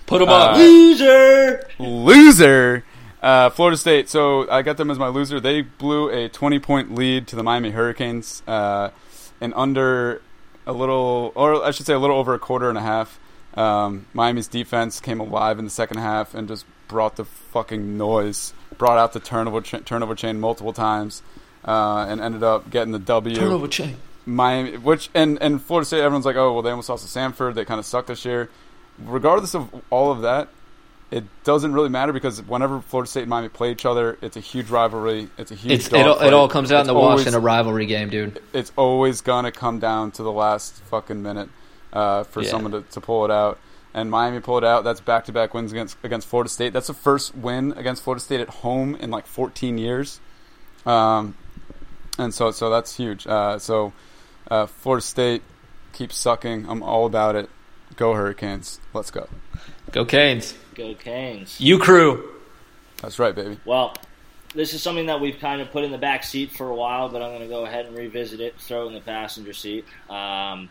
[0.06, 0.56] Put them Uh.
[0.58, 1.68] Loser!
[1.80, 2.84] loser.
[3.22, 4.10] Uh, Florida State.
[4.10, 5.40] So I got them as my loser.
[5.40, 8.92] They blew a 20 point lead to the Miami Hurricanes uh,
[9.42, 10.22] in under
[10.66, 13.20] a little, or I should say, a little over a quarter and a half.
[13.56, 18.54] Um, Miami's defense came alive in the second half and just brought the fucking noise.
[18.78, 21.22] Brought out the turnover cha- turnover chain multiple times,
[21.64, 23.36] uh, and ended up getting the W.
[23.36, 23.98] Turnover chain.
[24.26, 27.54] Miami, which and and Florida State, everyone's like, oh well, they almost lost to Samford.
[27.54, 28.50] They kind of suck this year.
[29.06, 30.48] Regardless of all of that,
[31.12, 34.40] it doesn't really matter because whenever Florida State and Miami play each other, it's a
[34.40, 35.30] huge rivalry.
[35.38, 35.74] It's a huge.
[35.74, 37.86] It's, it, all, it all comes out in It's the wash always- in a rivalry
[37.86, 38.42] game, dude.
[38.54, 41.50] It's always gonna come down to the last fucking minute
[41.94, 42.50] uh, for Yeah.
[42.50, 43.60] someone to, to pull it out.
[43.94, 44.84] And Miami pulled it out.
[44.84, 46.74] That's back to back wins against against Florida State.
[46.74, 50.20] That's the first win against Florida State at home in like 14 years.
[50.86, 51.36] Um,
[52.18, 53.28] and so so that's huge.
[53.28, 53.94] Uh, so
[54.50, 55.44] uh, Florida State
[55.94, 56.66] keeps sucking.
[56.68, 57.50] I'm all about it.
[57.96, 58.80] Go Hurricanes.
[58.94, 59.30] Let's go.
[59.92, 60.56] Go Canes.
[60.74, 61.62] Go Canes.
[61.62, 62.32] You crew.
[63.04, 63.60] That's right, baby.
[63.64, 63.94] Well,
[64.56, 67.10] this is something that we've kind of put in the back seat for a while,
[67.10, 69.86] but I'm going to go ahead and revisit it, throw it in the passenger seat.
[70.10, 70.70] Um,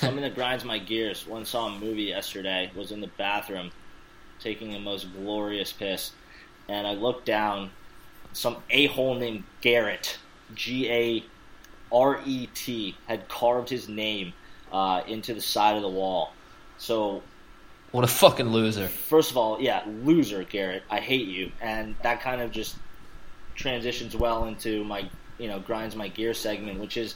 [0.00, 1.26] something that grinds my gears.
[1.26, 3.70] One saw a movie yesterday, was in the bathroom,
[4.40, 6.12] taking the most glorious piss,
[6.68, 7.70] and I looked down.
[8.32, 10.18] Some a hole named Garrett,
[10.54, 11.24] G A
[11.92, 14.32] R E T, had carved his name
[14.72, 16.32] uh, into the side of the wall.
[16.78, 17.22] So
[17.90, 18.88] What a fucking loser.
[18.88, 20.82] first of all, yeah, loser, Garrett.
[20.90, 22.76] I hate you, and that kind of just
[23.54, 27.14] transitions well into my, you know, grinds my gear segment, which is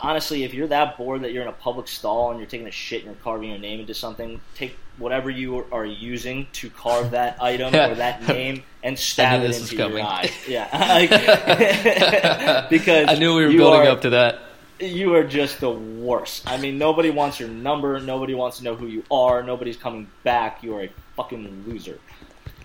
[0.00, 2.70] honestly, if you're that bored that you're in a public stall and you're taking a
[2.72, 7.12] shit and you're carving your name into something, take whatever you are using to carve
[7.12, 10.04] that item or that name and stab it into your coming.
[10.04, 10.30] eye.
[10.48, 14.40] Yeah, because I knew we were building are- up to that.
[14.80, 16.48] you are just the worst.
[16.48, 17.98] I mean, nobody wants your number.
[18.00, 19.42] Nobody wants to know who you are.
[19.42, 20.62] Nobody's coming back.
[20.62, 21.98] You are a fucking loser.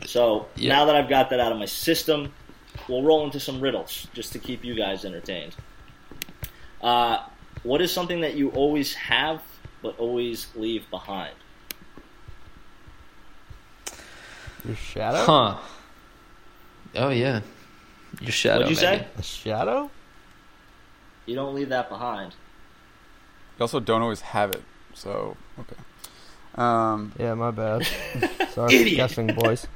[0.06, 0.70] So Yeah.
[0.70, 2.32] now that I've got that out of my system,
[2.88, 5.56] we'll roll into some riddles just to keep you guys entertained.
[6.82, 7.24] Uh,
[7.64, 9.42] what is something that you always have
[9.82, 11.36] but always leave behind?
[14.66, 15.24] Your shadow?
[15.26, 15.58] Huh.
[16.96, 17.42] Oh, yeah.
[18.22, 18.66] Your shadow.
[18.66, 19.04] What'd you maybe.
[19.04, 19.08] say?
[19.18, 19.92] A shadow?
[21.26, 22.34] You don't leave that behind.
[23.58, 24.64] You also don't always have it.
[24.94, 25.76] So okay.
[26.56, 27.86] Um, Yeah, my bad.
[28.52, 29.68] Sorry for guessing, boys.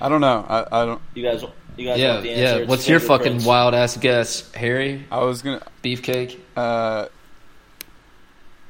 [0.00, 0.44] I don't know.
[0.48, 1.00] I, I don't.
[1.14, 1.44] You guys,
[1.76, 2.60] you guys Yeah, want the answer?
[2.62, 2.66] yeah.
[2.68, 3.46] What's your fucking fingerprints.
[3.46, 5.04] wild ass guess, Harry?
[5.10, 5.62] I was gonna.
[5.82, 6.38] Beefcake.
[6.56, 7.06] Uh,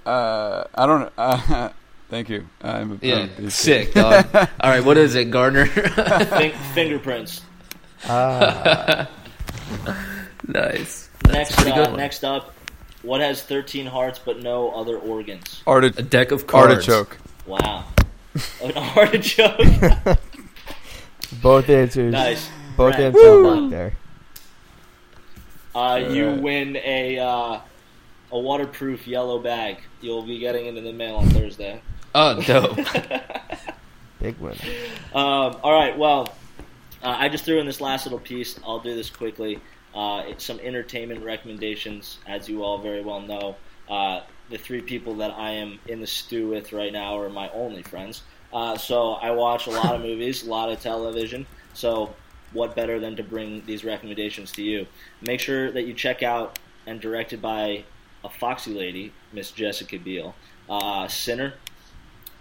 [0.07, 1.13] uh, I don't.
[1.17, 1.71] Uh,
[2.11, 2.47] thank you.
[2.63, 4.27] I'm a, Yeah, I'm a sick dog.
[4.35, 5.67] All right, what is it, Gardner?
[5.67, 7.43] Fin- fingerprints?
[8.07, 9.09] Ah,
[10.47, 11.09] nice.
[11.29, 12.55] Next, pretty uh, next up,
[13.03, 15.63] what has 13 hearts but no other organs?
[15.67, 16.75] Arti- A deck of cards.
[16.89, 17.17] artichoke.
[17.47, 17.85] Wow.
[18.63, 19.59] An artichoke?
[21.41, 22.13] both answers.
[22.13, 22.49] nice.
[22.77, 23.93] Both Brent, ends are back there.
[25.75, 26.43] Uh, you Alright.
[26.43, 27.61] win a uh,
[28.33, 29.79] a waterproof yellow bag.
[30.01, 31.81] You'll be getting it in the mail on Thursday.
[32.15, 32.77] Oh, dope.
[34.21, 34.57] Big win.
[35.15, 35.99] Um, all right.
[35.99, 36.29] Well,
[37.03, 38.59] uh, I just threw in this last little piece.
[38.65, 39.61] I'll do this quickly.
[39.95, 43.57] Uh, it's some entertainment recommendations, as you all very well know.
[43.89, 44.21] Uh,
[44.51, 47.83] the three people that I am in the stew with right now are my only
[47.83, 48.23] friends.
[48.53, 51.47] Uh, so I watch a lot of movies, a lot of television.
[51.75, 52.15] So
[52.53, 54.87] what better than to bring these recommendations to you?
[55.21, 57.85] Make sure that you check out and directed by
[58.23, 60.35] a foxy lady, Miss Jessica Biel.
[60.69, 61.55] Uh, Sinner,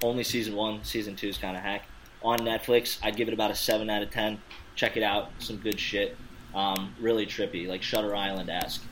[0.01, 0.84] only season one.
[0.84, 1.86] Season two is kind of hack.
[2.22, 4.39] On Netflix, I'd give it about a seven out of ten.
[4.76, 5.32] Check it out.
[5.39, 6.16] Some good shit.
[6.56, 8.84] Um, really trippy, like Shutter Island esque.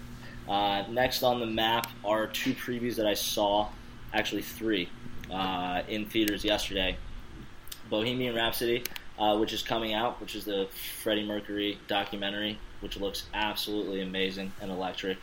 [0.50, 3.70] Uh, next on the map are two previews that I saw,
[4.14, 4.90] actually three,
[5.32, 6.98] uh, in theaters yesterday.
[7.90, 8.84] Bohemian Rhapsody,
[9.20, 10.68] uh, which is coming out, which is the
[11.04, 15.18] Freddie Mercury documentary, which looks absolutely amazing and electric.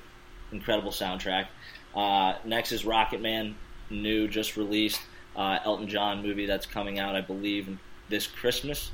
[0.53, 1.47] Incredible soundtrack.
[1.95, 3.55] Uh, next is Rocket Man,
[3.91, 5.01] new, just released.
[5.37, 7.79] Uh, Elton John movie that's coming out, I believe,
[8.09, 8.91] this Christmas.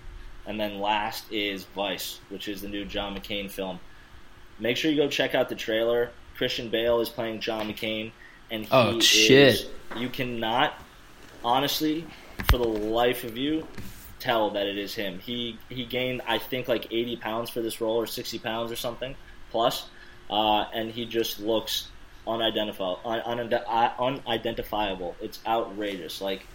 [0.46, 3.80] And then last is Vice, which is the new John McCain film.
[4.58, 6.10] Make sure you go check out the trailer.
[6.36, 8.10] Christian Bale is playing John McCain,
[8.50, 9.70] and he Oh, is, shit.
[9.96, 10.74] You cannot,
[11.44, 12.04] honestly,
[12.50, 13.66] for the life of you,
[14.24, 15.18] tell that it is him.
[15.18, 18.76] He he gained, I think, like 80 pounds for this role, or 60 pounds or
[18.76, 19.14] something
[19.50, 19.86] plus,
[20.30, 21.88] uh, and he just looks
[22.26, 23.00] unidentifiable.
[23.04, 25.14] Un, unide- uh, unidentifiable.
[25.20, 26.20] It's outrageous.
[26.20, 26.46] Like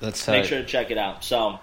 [0.00, 0.48] That's make tight.
[0.48, 1.22] sure to check it out.
[1.24, 1.60] So,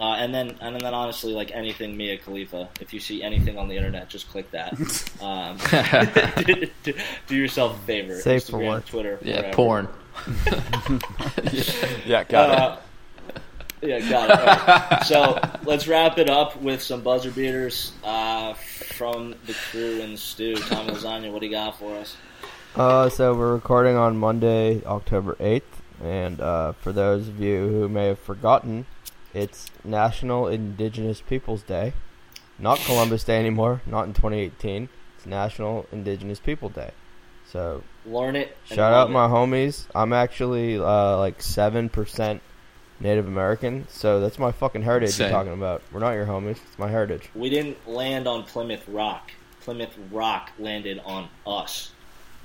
[0.00, 3.68] uh, and then and then honestly, like anything Mia Khalifa, if you see anything on
[3.68, 4.74] the internet, just click that.
[5.22, 5.56] Um,
[6.44, 6.66] do,
[7.28, 8.20] do yourself a favor.
[8.20, 8.86] Safe for Instagram, work.
[8.86, 9.54] Twitter, yeah, wherever.
[9.54, 9.88] porn.
[12.06, 12.76] Yeah, got Uh,
[13.84, 14.38] yeah, got it.
[14.38, 15.04] All right.
[15.04, 20.18] So let's wrap it up with some buzzer beaters uh, from the crew and the
[20.18, 20.56] stew.
[20.56, 22.16] Tom Lasagna, what do you got for us?
[22.74, 25.62] Uh, so we're recording on Monday, October 8th,
[26.02, 28.86] and uh, for those of you who may have forgotten,
[29.32, 31.92] it's National Indigenous Peoples Day.
[32.58, 34.88] Not Columbus Day anymore, not in 2018.
[35.16, 36.92] It's National Indigenous People Day.
[37.46, 38.56] So Learn it.
[38.64, 39.86] shout out love my homies.
[39.94, 42.40] I'm actually uh, like 7%
[43.00, 45.30] Native American, so that's my fucking heritage Same.
[45.30, 45.82] you're talking about.
[45.92, 47.28] We're not your homies, it's my heritage.
[47.34, 49.30] We didn't land on Plymouth Rock.
[49.60, 51.92] Plymouth Rock landed on us.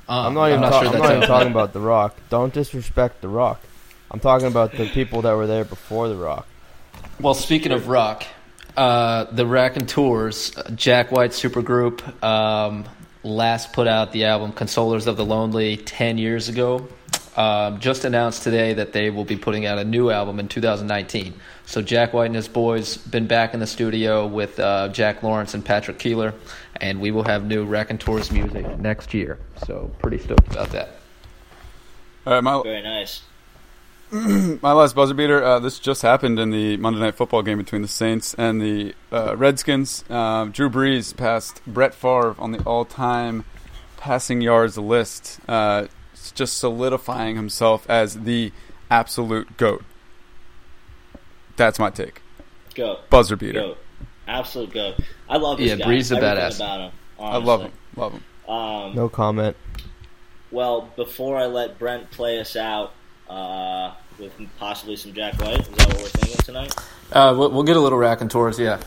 [0.08, 2.18] Uh, I'm not even, not ta- sure I'm not even talking about The Rock.
[2.30, 3.62] Don't disrespect The Rock.
[4.10, 6.47] I'm talking about the people that were there before The Rock.
[7.20, 8.26] Well, speaking of rock,
[8.76, 12.86] uh, the Raconteurs, uh, Jack White supergroup, um,
[13.24, 16.88] last put out the album "Consolers of the Lonely" ten years ago.
[17.39, 21.33] Um, just announced today that they will be putting out a new album in 2019.
[21.65, 25.53] So Jack White and his boys been back in the studio with uh, Jack Lawrence
[25.53, 26.33] and Patrick Keeler,
[26.81, 29.39] and we will have new Raconteurs music next year.
[29.65, 30.89] So pretty stoked about that.
[32.27, 33.21] All right, my Very nice.
[34.11, 35.41] my last buzzer beater.
[35.41, 38.93] Uh, this just happened in the Monday Night Football game between the Saints and the
[39.13, 40.03] uh, Redskins.
[40.09, 43.45] Um, Drew Brees passed Brett Favre on the all-time
[43.97, 45.89] passing yards list, uh, s-
[46.36, 48.51] just solidifying himself as the
[48.91, 49.84] absolute goat.
[51.57, 52.22] That's my take.
[52.76, 52.99] Go.
[53.09, 53.61] Buzzer beater.
[53.61, 53.78] Goat.
[54.28, 54.95] Absolute goat.
[55.28, 55.86] I love this Yeah, guy.
[55.86, 56.55] Brees a Everything badass.
[56.57, 57.72] About him, I love him.
[57.72, 57.72] honestly.
[57.95, 58.24] Love him.
[58.53, 59.55] Um, No comment.
[60.51, 62.93] Well, before I let Brent play us out
[63.30, 66.74] uh, with possibly some Jack White, is that what we're thinking tonight?
[67.11, 68.80] Uh, we'll, we'll get a little Raconteurs, yeah.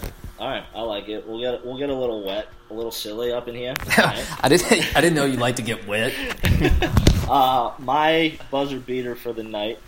[0.42, 1.24] All right, I like it.
[1.24, 3.76] We'll get we'll get a little wet, a little silly up in here.
[3.96, 4.26] Right.
[4.40, 4.96] I didn't.
[4.96, 6.12] I didn't know you like to get wet.
[7.28, 9.78] Uh, my buzzer beater for the night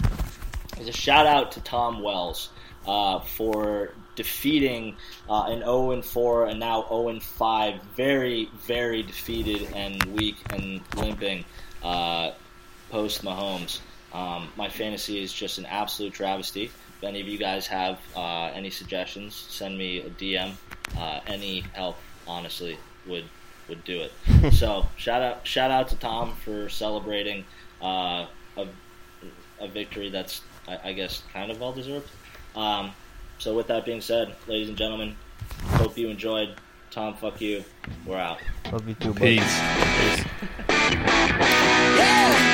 [0.80, 2.48] is a shout out to Tom Wells
[2.86, 4.96] uh, for defeating
[5.28, 10.36] uh, an 0 and 4 and now 0 and 5, very very defeated and weak
[10.54, 11.44] and limping
[11.82, 12.30] uh,
[12.90, 13.80] post Mahomes.
[14.14, 16.70] Um, my fantasy is just an absolute travesty.
[17.04, 20.54] If any of you guys have uh, any suggestions, send me a DM.
[20.96, 23.24] Uh, any help, honestly, would
[23.68, 24.10] would do it.
[24.54, 27.44] so shout out shout out to Tom for celebrating
[27.82, 28.24] uh,
[28.56, 28.66] a,
[29.60, 32.08] a victory that's I, I guess kind of well deserved.
[32.56, 32.92] Um,
[33.36, 35.14] so with that being said, ladies and gentlemen,
[35.64, 36.56] hope you enjoyed.
[36.90, 37.64] Tom, fuck you.
[38.06, 38.38] We're out.
[38.72, 39.20] Love you too, bud.
[39.20, 39.42] Peace.
[40.70, 42.50] I